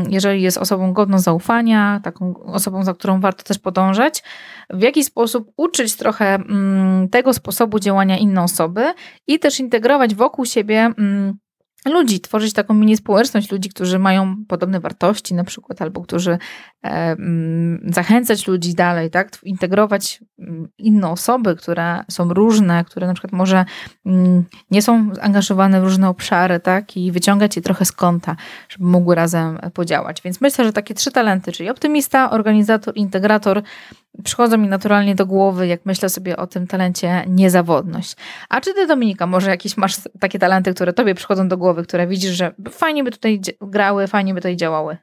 [0.09, 4.00] jeżeli jest osobą godną zaufania, taką osobą, za którą warto też podążać,
[4.71, 8.95] w jaki sposób uczyć trochę mm, tego sposobu działania innej osoby
[9.27, 11.39] i też integrować wokół siebie mm,
[11.87, 16.39] ludzi, tworzyć taką mini społeczność ludzi, którzy mają podobne wartości na przykład, albo którzy
[16.85, 17.17] e,
[17.85, 23.65] zachęcać ludzi dalej, tak, integrować mm, inne osoby, które są różne, które na przykład może
[24.07, 28.37] mm, nie są zaangażowane w różne obszary, tak, i wyciągać je trochę z kąta,
[28.69, 30.23] żeby mogły razem podziałać.
[30.23, 33.63] Więc myślę, że takie trzy talenty, czyli optymista, organizator, integrator,
[34.25, 38.17] przychodzą mi naturalnie do głowy, jak myślę sobie o tym talencie niezawodność.
[38.49, 42.07] A czy ty, Dominika, może jakieś masz takie talenty, które tobie przychodzą do głowy, które
[42.07, 44.97] widzisz, że fajnie by tutaj grały, fajnie by tutaj działały?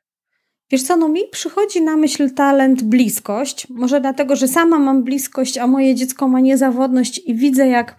[0.72, 3.68] Wiesz co, no mi przychodzi na myśl talent bliskość.
[3.70, 7.96] Może dlatego, że sama mam bliskość, a moje dziecko ma niezawodność i widzę, jak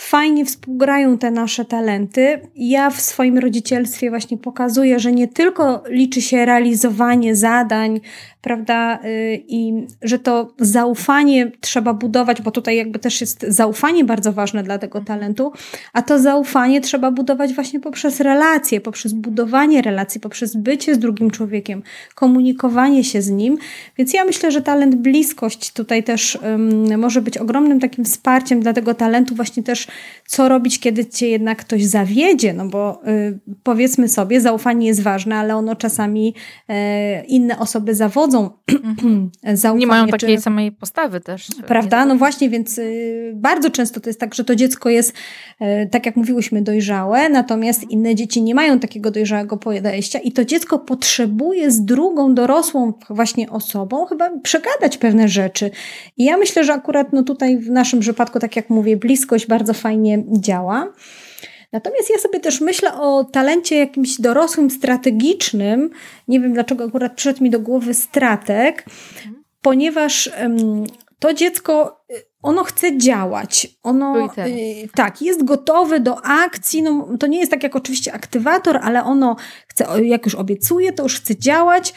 [0.00, 2.40] fajnie współgrają te nasze talenty.
[2.56, 8.00] Ja w swoim rodzicielstwie właśnie pokazuję, że nie tylko liczy się realizowanie zadań,
[8.40, 8.98] prawda?
[9.04, 14.62] Y, I że to zaufanie trzeba budować, bo tutaj jakby też jest zaufanie bardzo ważne
[14.62, 15.52] dla tego talentu,
[15.92, 21.30] a to zaufanie trzeba budować właśnie poprzez relacje, poprzez budowanie relacji, poprzez bycie z drugim
[21.30, 21.82] człowiekiem,
[22.14, 23.58] komunikowanie się z nim.
[23.98, 28.72] Więc ja myślę, że talent bliskość tutaj też um, może być ogromnym takim wsparciem dla
[28.72, 29.89] tego talentu, właśnie też
[30.26, 35.36] co robić, kiedy cię jednak ktoś zawiedzie, no bo y, powiedzmy sobie, zaufanie jest ważne,
[35.36, 36.34] ale ono czasami
[36.70, 36.74] y,
[37.26, 38.50] inne osoby zawodzą
[38.84, 39.30] Mhm.
[39.56, 39.80] zaufanie.
[39.80, 40.42] Nie mają takiej czy...
[40.42, 41.48] samej postawy też.
[41.66, 42.04] Prawda?
[42.04, 45.12] No właśnie, więc y, bardzo często to jest tak, że to dziecko jest,
[45.60, 50.44] y, tak jak mówiłyśmy, dojrzałe, natomiast inne dzieci nie mają takiego dojrzałego podejścia i to
[50.44, 55.70] dziecko potrzebuje z drugą dorosłą właśnie osobą chyba przegadać pewne rzeczy.
[56.16, 59.74] I ja myślę, że akurat no tutaj w naszym przypadku, tak jak mówię, bliskość bardzo
[59.80, 60.92] fajnie działa.
[61.72, 65.90] Natomiast ja sobie też myślę o talencie jakimś dorosłym, strategicznym.
[66.28, 68.84] Nie wiem dlaczego akurat przyszedł mi do głowy strateg,
[69.62, 70.30] ponieważ
[71.18, 73.68] to dziecko y, ono chce działać.
[73.82, 76.82] Ono y, tak, jest gotowe do akcji.
[76.82, 79.36] No, to nie jest tak jak oczywiście aktywator, ale ono
[79.68, 81.94] chce, jak już obiecuje, to już chce działać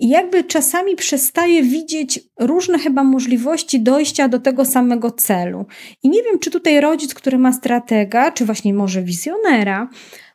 [0.00, 5.66] i jakby czasami przestaje widzieć różne chyba możliwości dojścia do tego samego celu.
[6.02, 9.88] I nie wiem, czy tutaj rodzic, który ma stratega, czy właśnie może wizjonera,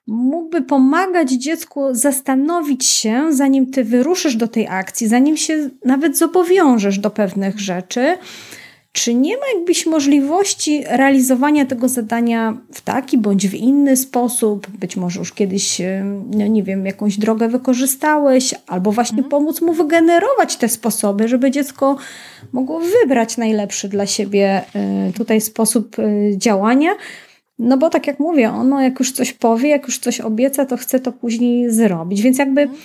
[0.08, 7.00] mógłby pomagać dziecku zastanowić się, zanim ty wyruszysz do tej akcji, zanim się nawet zobowiążesz
[7.00, 8.18] do pewnych rzeczy
[8.92, 14.68] czy nie ma jakbyś możliwości realizowania tego zadania w taki bądź w inny sposób?
[14.70, 15.82] Być może już kiedyś,
[16.32, 19.30] no nie wiem, jakąś drogę wykorzystałeś, albo właśnie mhm.
[19.30, 21.98] pomóc mu wygenerować te sposoby, żeby dziecko
[22.52, 26.92] mogło wybrać najlepszy dla siebie e, tutaj sposób e, działania.
[27.60, 30.78] No bo tak jak mówię, ono jak już coś powie, jak już coś obieca, to
[30.78, 32.22] chce to później zrobić.
[32.22, 32.62] Więc jakby.
[32.62, 32.82] Mhm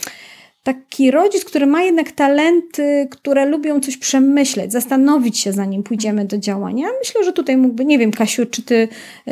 [0.67, 6.39] taki rodzic, który ma jednak talenty, które lubią coś przemyśleć, zastanowić się, zanim pójdziemy do
[6.39, 6.87] działania.
[6.99, 8.89] Myślę, że tutaj mógłby, nie wiem, Kasiu, czy ty,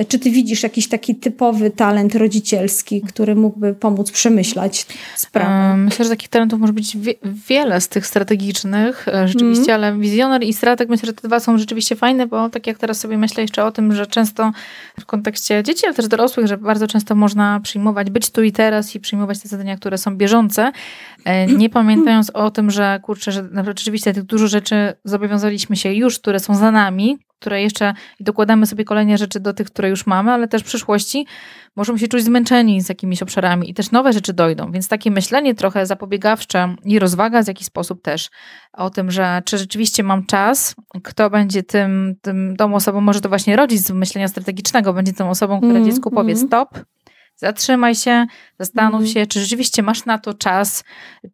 [0.09, 5.77] czy ty widzisz jakiś taki typowy talent rodzicielski, który mógłby pomóc przemyśleć sprawę?
[5.77, 7.15] Myślę, że takich talentów może być wie,
[7.49, 9.85] wiele z tych strategicznych, e, rzeczywiście, mm.
[9.85, 13.01] ale wizjoner i strateg, myślę, że te dwa są rzeczywiście fajne, bo tak jak teraz
[13.01, 14.53] sobie myślę jeszcze o tym, że często
[15.01, 18.95] w kontekście dzieci, ale też dorosłych, że bardzo często można przyjmować, być tu i teraz
[18.95, 20.73] i przyjmować te zadania, które są bieżące,
[21.59, 26.19] nie pamiętając o tym, że kurczę, że naprawdę rzeczywiście tych dużo rzeczy zobowiązaliśmy się już,
[26.19, 30.07] które są za nami, które jeszcze i dokładamy sobie kolejne rzeczy do tych, które już
[30.07, 31.27] mamy, ale też w przyszłości
[31.77, 34.73] możemy się czuć zmęczeni z jakimiś obszarami i też nowe rzeczy dojdą.
[34.73, 38.31] Więc takie myślenie trochę zapobiegawcze i rozwaga z jakiś sposób też
[38.73, 43.29] o tym, że czy rzeczywiście mam czas, kto będzie tym, tym tą osobą, może to
[43.29, 46.47] właśnie rodzic z myślenia strategicznego będzie tą osobą, która mm, dziecku powie mm.
[46.47, 46.69] stop,
[47.37, 48.27] Zatrzymaj się,
[48.59, 49.13] zastanów mm.
[49.13, 50.85] się, czy rzeczywiście masz na to czas,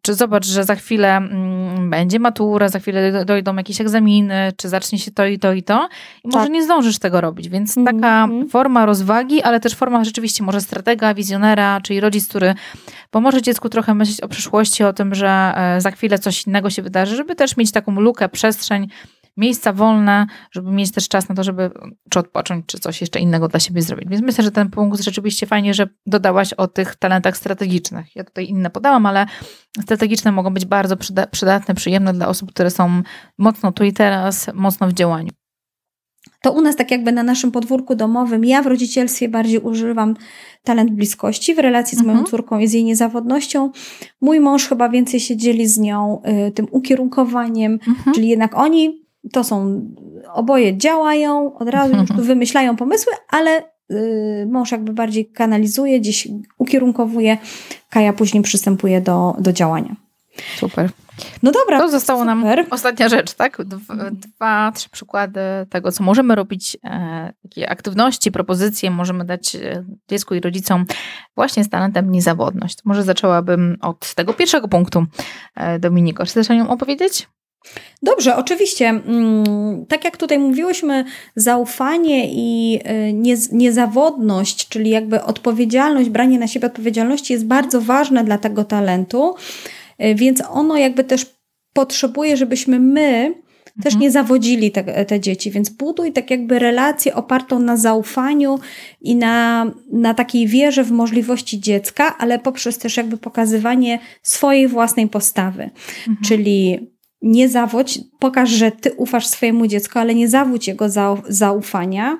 [0.01, 4.99] czy zobacz, że za chwilę mm, będzie matura, za chwilę dojdą jakieś egzaminy, czy zacznie
[4.99, 5.89] się to i to i to
[6.23, 6.53] i może tak.
[6.53, 7.49] nie zdążysz tego robić.
[7.49, 7.95] Więc mm.
[7.95, 12.55] taka forma rozwagi, ale też forma rzeczywiście może stratega, wizjonera, czyli rodzic, który
[13.11, 16.81] pomoże dziecku trochę myśleć o przyszłości, o tym, że e, za chwilę coś innego się
[16.81, 18.87] wydarzy, żeby też mieć taką lukę, przestrzeń,
[19.37, 21.71] miejsca wolne, żeby mieć też czas na to, żeby
[22.09, 24.09] czy odpocząć, czy coś jeszcze innego dla siebie zrobić.
[24.09, 28.15] Więc myślę, że ten punkt rzeczywiście fajnie, że dodałaś o tych talentach strategicznych.
[28.15, 29.25] Ja tutaj inne podałam, ale
[29.81, 30.97] strategiczne mogą być bardzo
[31.31, 33.01] przydatne, przyjemne dla osób, które są
[33.37, 35.31] mocno tu i teraz, mocno w działaniu.
[36.41, 40.15] To u nas tak jakby na naszym podwórku domowym, ja w rodzicielstwie bardziej używam
[40.63, 42.27] talent bliskości w relacji z moją mhm.
[42.27, 43.71] córką i z jej niezawodnością.
[44.21, 48.15] Mój mąż chyba więcej się dzieli z nią y, tym ukierunkowaniem, mhm.
[48.15, 49.01] czyli jednak oni
[49.31, 49.85] to są,
[50.33, 56.27] oboje działają, od razu już tu wymyślają pomysły, ale y, mąż jakby bardziej kanalizuje, gdzieś
[56.57, 57.37] ukierunkowuje,
[57.89, 59.95] Kaja później przystępuje do, do działania.
[60.57, 60.89] Super.
[61.43, 61.79] No dobra.
[61.79, 62.35] To zostało super.
[62.35, 63.57] nam ostatnia rzecz, tak?
[64.11, 70.35] Dwa, trzy przykłady tego, co możemy robić, e, jakie aktywności, propozycje możemy dać e, dziecku
[70.35, 70.85] i rodzicom
[71.35, 72.77] właśnie z talentem niezawodność.
[72.85, 75.05] Może zaczęłabym od tego pierwszego punktu.
[75.55, 77.27] E, Dominiko, chcesz o nią opowiedzieć?
[78.03, 78.89] Dobrze, oczywiście.
[78.89, 81.05] Mm, tak jak tutaj mówiłyśmy,
[81.35, 82.79] zaufanie i
[83.51, 89.35] niezawodność, czyli jakby odpowiedzialność, branie na siebie odpowiedzialności jest bardzo ważne dla tego talentu.
[89.97, 91.25] E, więc ono jakby też
[91.73, 93.33] potrzebuje, żebyśmy my
[93.83, 94.01] też mhm.
[94.01, 98.59] nie zawodzili te, te dzieci, więc buduj tak jakby relację opartą na zaufaniu
[99.01, 105.07] i na, na takiej wierze w możliwości dziecka, ale poprzez też jakby pokazywanie swojej własnej
[105.07, 105.63] postawy.
[106.07, 106.17] Mhm.
[106.25, 106.90] Czyli
[107.21, 110.85] nie zawodź, pokaż, że ty ufasz swojemu dziecku, ale nie zawódź jego
[111.27, 112.17] zaufania.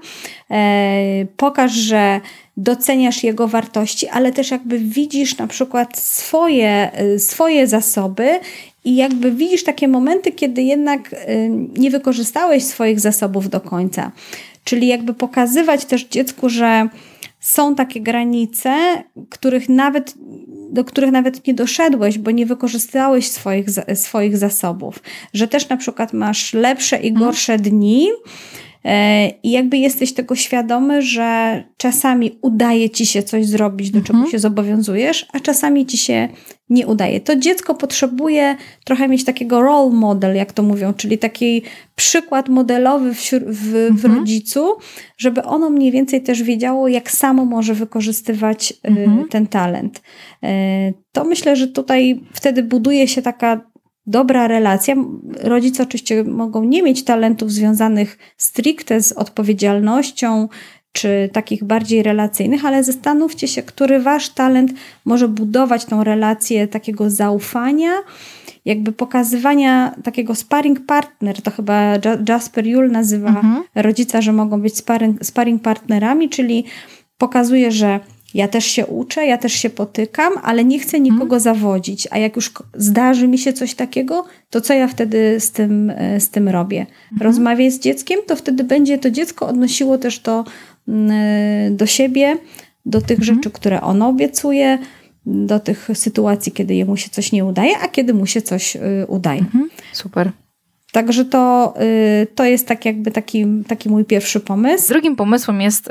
[0.52, 2.22] E, pokaż, że
[2.58, 8.39] doceniasz jego wartości, ale też jakby widzisz na przykład swoje, y, swoje zasoby
[8.86, 11.18] i jakby widzisz takie momenty, kiedy jednak y,
[11.78, 14.12] nie wykorzystałeś swoich zasobów do końca.
[14.64, 16.89] Czyli jakby pokazywać też dziecku, że
[17.39, 18.74] są takie granice,
[19.30, 20.14] których nawet,
[20.72, 24.99] do których nawet nie doszedłeś, bo nie wykorzystałeś swoich, swoich zasobów.
[25.34, 27.26] Że też na przykład masz lepsze i mhm.
[27.26, 28.07] gorsze dni,
[29.43, 34.17] I jakby jesteś tego świadomy, że czasami udaje ci się coś zrobić, do mhm.
[34.17, 36.29] czego się zobowiązujesz, a czasami ci się
[36.69, 37.19] nie udaje.
[37.19, 38.55] To dziecko potrzebuje
[38.86, 41.61] trochę mieć takiego role model, jak to mówią, czyli taki
[41.95, 44.15] przykład modelowy w, w, mhm.
[44.15, 44.75] rodzicu,
[45.17, 49.27] żeby ono mniej więcej też wiedziało, jak samo może wykorzystywać y, mhm.
[49.29, 50.01] ten talent.
[50.43, 53.70] E, to myślę, że tutaj wtedy buduje się taka
[54.08, 54.95] dobra relacja.
[55.41, 60.47] Rodzice oczywiście mogą nie mieć talentów związanych stricte z odpowiedzialnością
[60.91, 64.72] czy takich bardziej relacyjnych, ale zastanówcie się, który wasz talent
[65.06, 67.91] może budować tą relację takiego zaufania,
[68.66, 71.93] jakby pokazywania takiego sparring partner, to chyba
[72.30, 73.64] Jasper Jul nazywa mhm.
[73.76, 76.66] rodzica, że mogą być sparring, sparring partnerami, czyli
[77.18, 77.99] pokazuje, że
[78.34, 81.39] ja też się uczę, ja też się potykam, ale nie chcę nikogo hmm.
[81.39, 82.07] zawodzić.
[82.11, 86.19] A jak już zdarzy mi się coś takiego, to co ja wtedy z tym, e,
[86.19, 86.86] z tym robię?
[87.09, 87.27] Hmm.
[87.27, 90.45] Rozmawiaj z dzieckiem, to wtedy będzie to dziecko odnosiło też to
[90.88, 92.38] mm, e, do siebie,
[92.86, 93.36] do tych hmm.
[93.36, 94.77] rzeczy, które ono obiecuje,
[95.25, 98.79] do tych sytuacji, kiedy jemu się coś nie udaje, a kiedy mu się coś e,
[99.07, 99.39] udaje.
[99.39, 99.69] Mhm.
[99.93, 100.32] Super.
[100.91, 104.87] Także to, y, to jest tak jakby taki, taki mój pierwszy pomysł.
[104.89, 105.89] Drugim pomysłem jest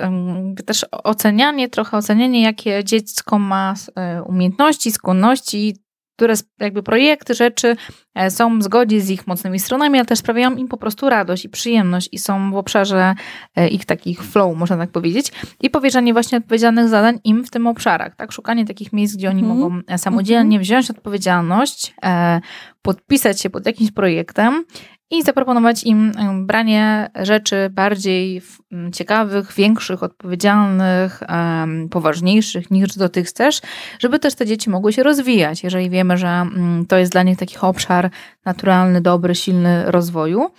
[0.66, 5.76] też ocenianie, trochę ocenianie, jakie dziecko ma e, umiejętności, skłonności,
[6.20, 7.76] które jakby projekty, rzeczy
[8.14, 11.44] e, są w zgodzie z ich mocnymi stronami, ale też sprawiają im po prostu radość
[11.44, 13.14] i przyjemność i są w obszarze
[13.56, 15.32] e, ich takich flow, można tak powiedzieć.
[15.60, 18.32] I powierzanie właśnie odpowiedzialnych zadań im w tym obszarach, tak?
[18.32, 19.56] Szukanie takich miejsc, gdzie oni mm.
[19.56, 20.62] mogą samodzielnie mm -hmm.
[20.62, 21.94] wziąć odpowiedzialność,
[22.82, 24.64] podpisać się pod jakimś projektem
[25.10, 26.12] i zaproponować im
[26.46, 28.42] branie rzeczy bardziej
[28.92, 31.22] ciekawych, większych, odpowiedzialnych,
[31.90, 33.62] poważniejszych niż dotychczas,
[33.98, 36.46] żeby też te dzieci mogły się rozwijać, jeżeli wiemy, że
[36.88, 38.10] to jest dla nich taki obszar
[38.44, 40.50] naturalny, dobry, silny rozwoju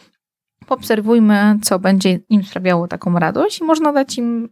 [0.71, 4.49] poobserwujmy, co będzie im sprawiało taką radość i można dać im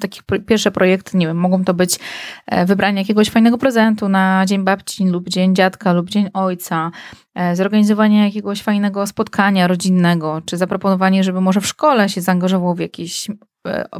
[0.00, 1.98] takie pierwsze projekty, nie wiem, mogą to być
[2.46, 6.90] e, wybranie jakiegoś fajnego prezentu na Dzień Babci lub Dzień Dziadka lub Dzień Ojca,
[7.34, 12.80] e, zorganizowanie jakiegoś fajnego spotkania rodzinnego, czy zaproponowanie, żeby może w szkole się zaangażował w
[12.80, 13.28] jakiś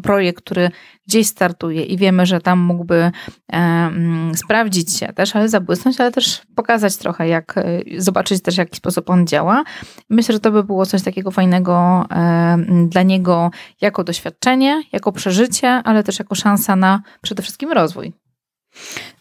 [0.02, 0.70] projekt, który
[1.08, 3.12] gdzieś startuje i wiemy, że tam mógłby e,
[3.48, 8.58] mm, sprawdzić się też, ale zabłysnąć, ale też pokazać trochę, jak e, zobaczyć też, w
[8.58, 9.64] jaki sposób on działa.
[10.10, 12.06] Myślę, że to by było coś takiego fajnego
[12.88, 13.50] dla niego
[13.80, 18.12] jako doświadczenie, jako przeżycie, ale też jako szansa na przede wszystkim rozwój.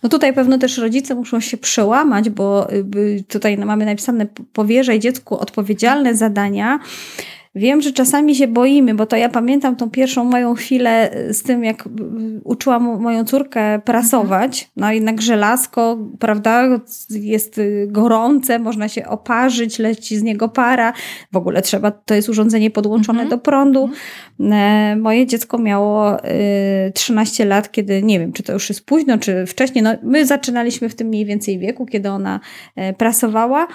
[0.04, 5.39] No tutaj pewno też rodzice muszą się przełamać, bo y, tutaj mamy napisane powierzaj dziecku
[5.39, 6.80] odpowiedzialne zadania.
[7.56, 11.64] Wiem, że czasami się boimy, bo to ja pamiętam tą pierwszą moją chwilę z tym,
[11.64, 11.89] jak
[12.43, 14.72] uczyłam moją córkę prasować.
[14.76, 16.80] No jednak żelazko, prawda,
[17.10, 20.93] jest gorące, można się oparzyć, leci z niego para.
[21.32, 23.30] W ogóle trzeba, to jest urządzenie podłączone mhm.
[23.30, 23.89] do prądu.
[24.39, 25.01] Mhm.
[25.01, 26.18] Moje dziecko miało
[26.93, 29.84] 13 y, lat, kiedy nie wiem, czy to już jest późno, czy wcześniej.
[29.84, 32.39] No, my zaczynaliśmy w tym mniej więcej wieku, kiedy ona
[32.76, 33.68] e, prasowała.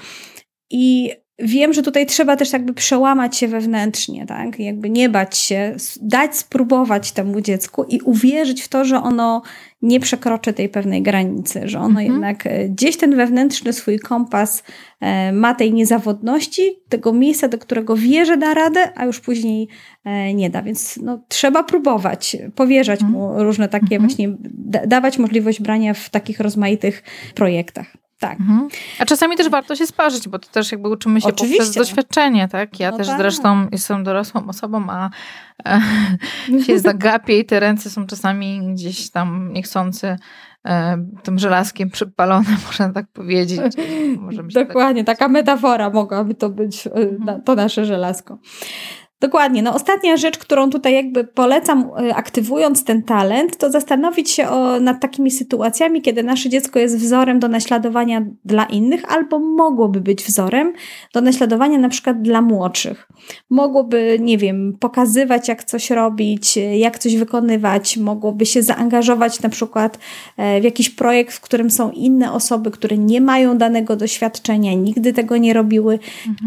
[0.70, 1.10] I
[1.42, 4.58] wiem, że tutaj trzeba też jakby przełamać się wewnętrznie, tak?
[4.58, 9.42] Jakby nie bać się, dać spróbować temu dziecku i uwierzyć w to, że ono
[9.82, 12.06] nie przekroczy tej pewnej granicy, że ono mhm.
[12.06, 14.62] jednak e, gdzieś ten wewnętrzny swój kompas
[15.00, 19.68] e, ma tej niezawodności, tego miejsca, do którego wie, że da radę, a już później
[20.04, 20.62] e, nie da.
[20.62, 23.18] Więc no, trzeba próbować, powierzać mhm.
[23.18, 24.02] mu różne takie mhm.
[24.02, 24.28] właśnie,
[24.86, 27.02] dawać możliwość brania w takich rozmaitych
[27.34, 27.99] projektach.
[28.20, 28.40] Tak.
[28.40, 28.68] Mhm.
[28.98, 31.58] A czasami też warto się sparzyć, bo to też jakby uczymy się Oczywiście.
[31.58, 32.80] poprzez doświadczenie, tak?
[32.80, 33.18] Ja No też tak.
[33.18, 35.10] zresztą jestem dorosłą osobą, a
[35.66, 35.80] e,
[36.66, 40.16] się zagapię i te ręce są czasami gdzieś tam niechcący
[40.66, 43.60] e, tym żelazkiem przypalone, można tak powiedzieć.
[43.60, 48.38] Tak- Dokładnie, taka metafora mogłaby to być, na- to nasze żelazko.
[49.20, 49.62] Dokładnie.
[49.62, 54.80] No ostatnia rzecz, którą tutaj jakby polecam, y, aktywując ten talent, to zastanowić się o,
[54.80, 60.24] nad takimi sytuacjami, kiedy nasze dziecko jest wzorem do naśladowania dla innych, albo mogłoby być
[60.24, 60.72] wzorem
[61.14, 63.08] do naśladowania na przykład dla młodszych.
[63.50, 69.48] Mogłoby, nie wiem, pokazywać, jak coś robić, y, jak coś wykonywać, mogłoby się zaangażować na
[69.48, 69.98] przykład
[70.36, 75.12] e, w jakiś projekt, w którym są inne osoby, które nie mają danego doświadczenia, nigdy
[75.12, 75.98] tego nie robiły,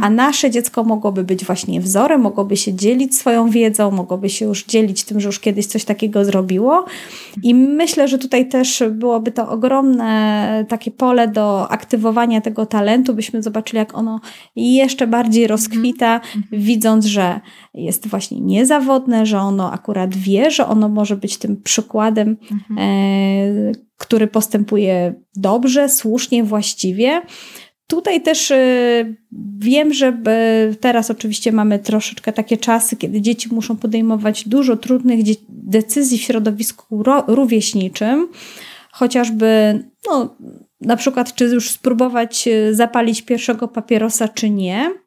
[0.01, 4.65] a nasze dziecko mogłoby być właśnie wzorem, mogłoby się dzielić swoją wiedzą, mogłoby się już
[4.65, 6.85] dzielić tym, że już kiedyś coś takiego zrobiło.
[7.43, 13.43] I myślę, że tutaj też byłoby to ogromne takie pole do aktywowania tego talentu, byśmy
[13.43, 14.19] zobaczyli, jak ono
[14.55, 17.39] jeszcze bardziej rozkwita, widząc, że
[17.73, 22.37] jest właśnie niezawodne, że ono akurat wie, że ono może być tym przykładem,
[22.77, 27.21] e, który postępuje dobrze, słusznie, właściwie.
[27.87, 29.15] Tutaj też y,
[29.57, 30.17] wiem, że
[30.71, 35.19] y, teraz oczywiście mamy troszeczkę takie czasy, kiedy dzieci muszą podejmować dużo trudnych
[35.49, 38.27] decyzji w środowisku ro- rówieśniczym,
[38.91, 40.35] chociażby no,
[40.81, 45.03] na przykład czy już spróbować y, zapalić pierwszego papierosa, czy nie.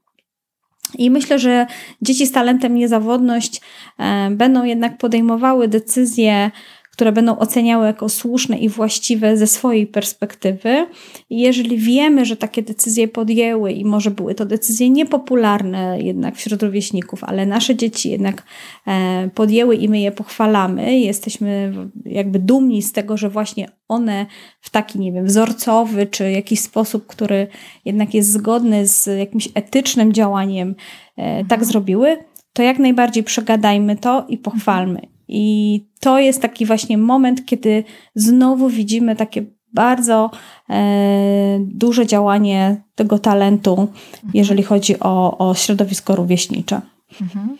[0.94, 1.66] I myślę, że
[2.02, 3.60] dzieci z talentem niezawodność
[3.98, 6.50] e, będą jednak podejmowały decyzje,
[6.96, 10.86] które będą oceniały jako słuszne i właściwe ze swojej perspektywy.
[11.30, 16.62] I jeżeli wiemy, że takie decyzje podjęły i może były to decyzje niepopularne jednak wśród
[16.62, 18.42] rówieśników, ale nasze dzieci jednak
[18.86, 21.72] e, podjęły i my je pochwalamy, jesteśmy
[22.04, 24.26] jakby dumni z tego, że właśnie one
[24.60, 27.46] w taki, nie wiem, wzorcowy czy jakiś sposób, który
[27.84, 30.74] jednak jest zgodny z jakimś etycznym działaniem,
[31.16, 32.16] e, tak zrobiły,
[32.52, 35.15] to jak najbardziej przegadajmy to i pochwalmy.
[35.28, 40.30] I to jest taki właśnie moment, kiedy znowu widzimy takie bardzo
[40.70, 43.88] e, duże działanie tego talentu,
[44.34, 46.80] jeżeli chodzi o, o środowisko rówieśnicze.
[47.20, 47.56] Mhm.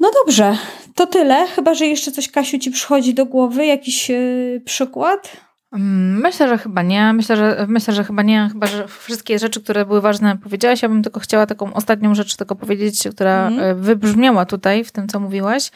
[0.00, 0.56] No dobrze,
[0.94, 1.46] to tyle.
[1.46, 4.16] Chyba, że jeszcze coś, Kasiu, ci przychodzi do głowy, jakiś e,
[4.64, 5.36] przykład?
[5.72, 7.12] Mm, Myślę, że chyba nie.
[7.12, 8.48] Myślę, że myślę, że chyba nie.
[8.52, 10.82] Chyba, że wszystkie rzeczy, które były ważne, powiedziałaś.
[10.82, 13.70] Ja bym tylko chciała taką ostatnią rzecz tylko powiedzieć, która Mhm.
[13.70, 15.70] e, wybrzmiała tutaj w tym, co mówiłaś,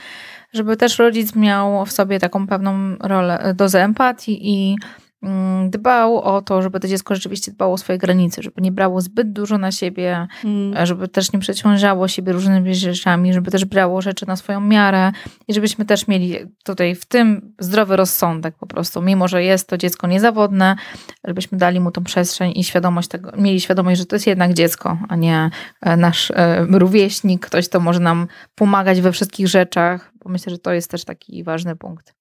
[0.55, 4.77] żeby też rodzic miał w sobie taką pewną rolę, e, dozę empatii i
[5.71, 9.33] dbał o to, żeby to dziecko rzeczywiście dbało o swoje granice, żeby nie brało zbyt
[9.33, 10.87] dużo na siebie, Mm.
[10.87, 15.13] żeby też nie przeciążało siebie różnymi rzeczami, żeby też brało rzeczy na swoją miarę
[15.49, 19.79] i żebyśmy też mieli tutaj w tym zdrowy rozsądek po prostu, mimo że jest to
[19.79, 20.77] dziecko niezawodne,
[21.25, 24.99] żebyśmy dali mu tą przestrzeń i świadomość tego, mieli świadomość, że to jest jednak dziecko,
[25.09, 25.51] a nie
[25.81, 30.59] e, nasz e, rówieśnik, ktoś, kto może nam pomagać we wszystkich rzeczach, bo myślę, że
[30.59, 32.15] to jest też taki ważny punkt.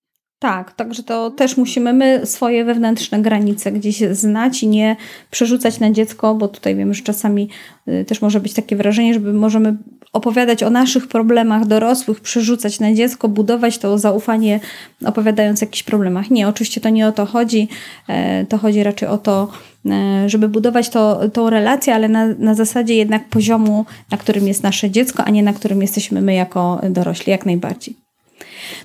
[0.43, 4.95] Tak, także to też musimy my swoje wewnętrzne granice gdzieś znać i nie
[5.31, 7.49] przerzucać na dziecko, bo tutaj wiemy, że czasami
[7.87, 9.77] y, też może być takie wrażenie, że możemy
[10.13, 14.59] opowiadać o naszych problemach dorosłych, przerzucać na dziecko, budować to zaufanie,
[15.05, 16.31] opowiadając o jakichś problemach.
[16.31, 17.67] Nie, oczywiście to nie o to chodzi.
[18.07, 19.47] E, To chodzi raczej o to,
[19.89, 24.63] e, żeby budować to, tą relację, ale na, na zasadzie jednak poziomu, na którym jest
[24.63, 28.02] nasze dziecko, a nie na którym jesteśmy my jako dorośli, jak najbardziej.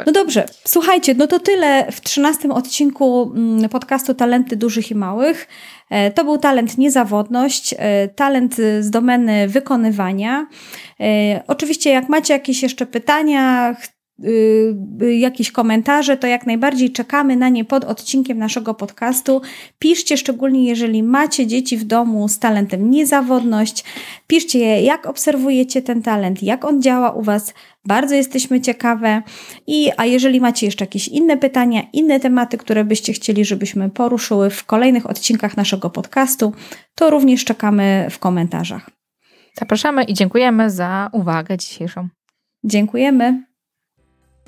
[0.06, 5.48] No dobrze, słuchajcie, no to tyle w trzynastym odcinku mm, podcastu Talenty Dużych i Małych.
[5.90, 10.46] E, To był talent niezawodność, e, talent z domeny wykonywania.
[11.00, 13.74] E, Oczywiście, jak macie jakieś jeszcze pytania,
[15.18, 19.42] jakieś komentarze, to jak najbardziej czekamy na nie pod odcinkiem naszego podcastu.
[19.78, 23.84] Piszcie szczególnie, jeżeli macie dzieci w domu z talentem niezawodność.
[24.26, 27.54] Piszcie, jak obserwujecie ten talent, jak on działa u Was.
[27.84, 29.22] Bardzo jesteśmy ciekawe.
[29.66, 34.50] I, a jeżeli macie jeszcze jakieś inne pytania, inne tematy, które byście chcieli, żebyśmy poruszyły
[34.50, 36.52] w kolejnych odcinkach naszego podcastu,
[36.94, 38.90] to również czekamy w komentarzach.
[39.54, 42.08] Zapraszamy i dziękujemy za uwagę dzisiejszą.
[42.64, 43.47] Dziękujemy.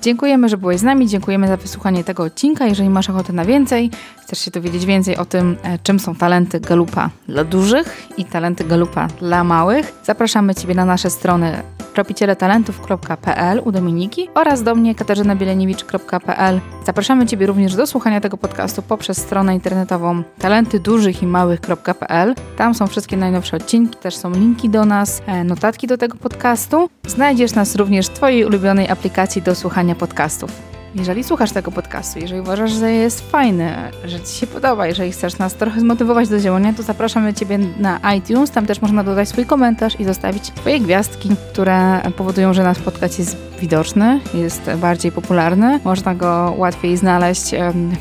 [0.01, 2.65] Dziękujemy, że byłeś z nami, dziękujemy za wysłuchanie tego odcinka.
[2.65, 3.91] Jeżeli masz ochotę na więcej,
[4.31, 8.63] chcesz się dowiedzieć więcej o tym, e, czym są talenty Galupa dla dużych i talenty
[8.63, 11.63] Galupa dla małych, zapraszamy Ciebie na nasze strony
[11.93, 16.61] tropicieletalentów.pl u Dominiki oraz do mnie katarzynabieleniewicz.pl.
[16.85, 22.35] Zapraszamy Ciebie również do słuchania tego podcastu poprzez stronę internetową talentydużychimałych.pl.
[22.57, 26.89] Tam są wszystkie najnowsze odcinki, też są linki do nas, e, notatki do tego podcastu.
[27.07, 30.70] Znajdziesz nas również w Twojej ulubionej aplikacji do słuchania podcastów.
[30.95, 33.75] Jeżeli słuchasz tego podcastu, jeżeli uważasz, że jest fajny,
[34.05, 38.13] że Ci się podoba, jeżeli chcesz nas trochę zmotywować do działania, to zapraszamy Ciebie na
[38.15, 38.51] iTunes.
[38.51, 43.19] Tam też można dodać swój komentarz i zostawić swoje gwiazdki, które powodują, że nasz podcast
[43.19, 45.79] jest widoczny, jest bardziej popularny.
[45.83, 47.51] Można go łatwiej znaleźć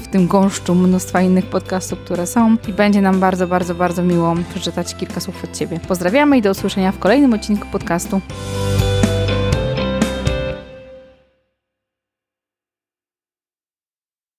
[0.03, 4.35] w tym gąszczu mnóstwa innych podcastów, które są i będzie nam bardzo, bardzo, bardzo miło
[4.51, 5.81] przeczytać kilka słów od Ciebie.
[5.89, 8.21] Pozdrawiamy i do usłyszenia w kolejnym odcinku podcastu.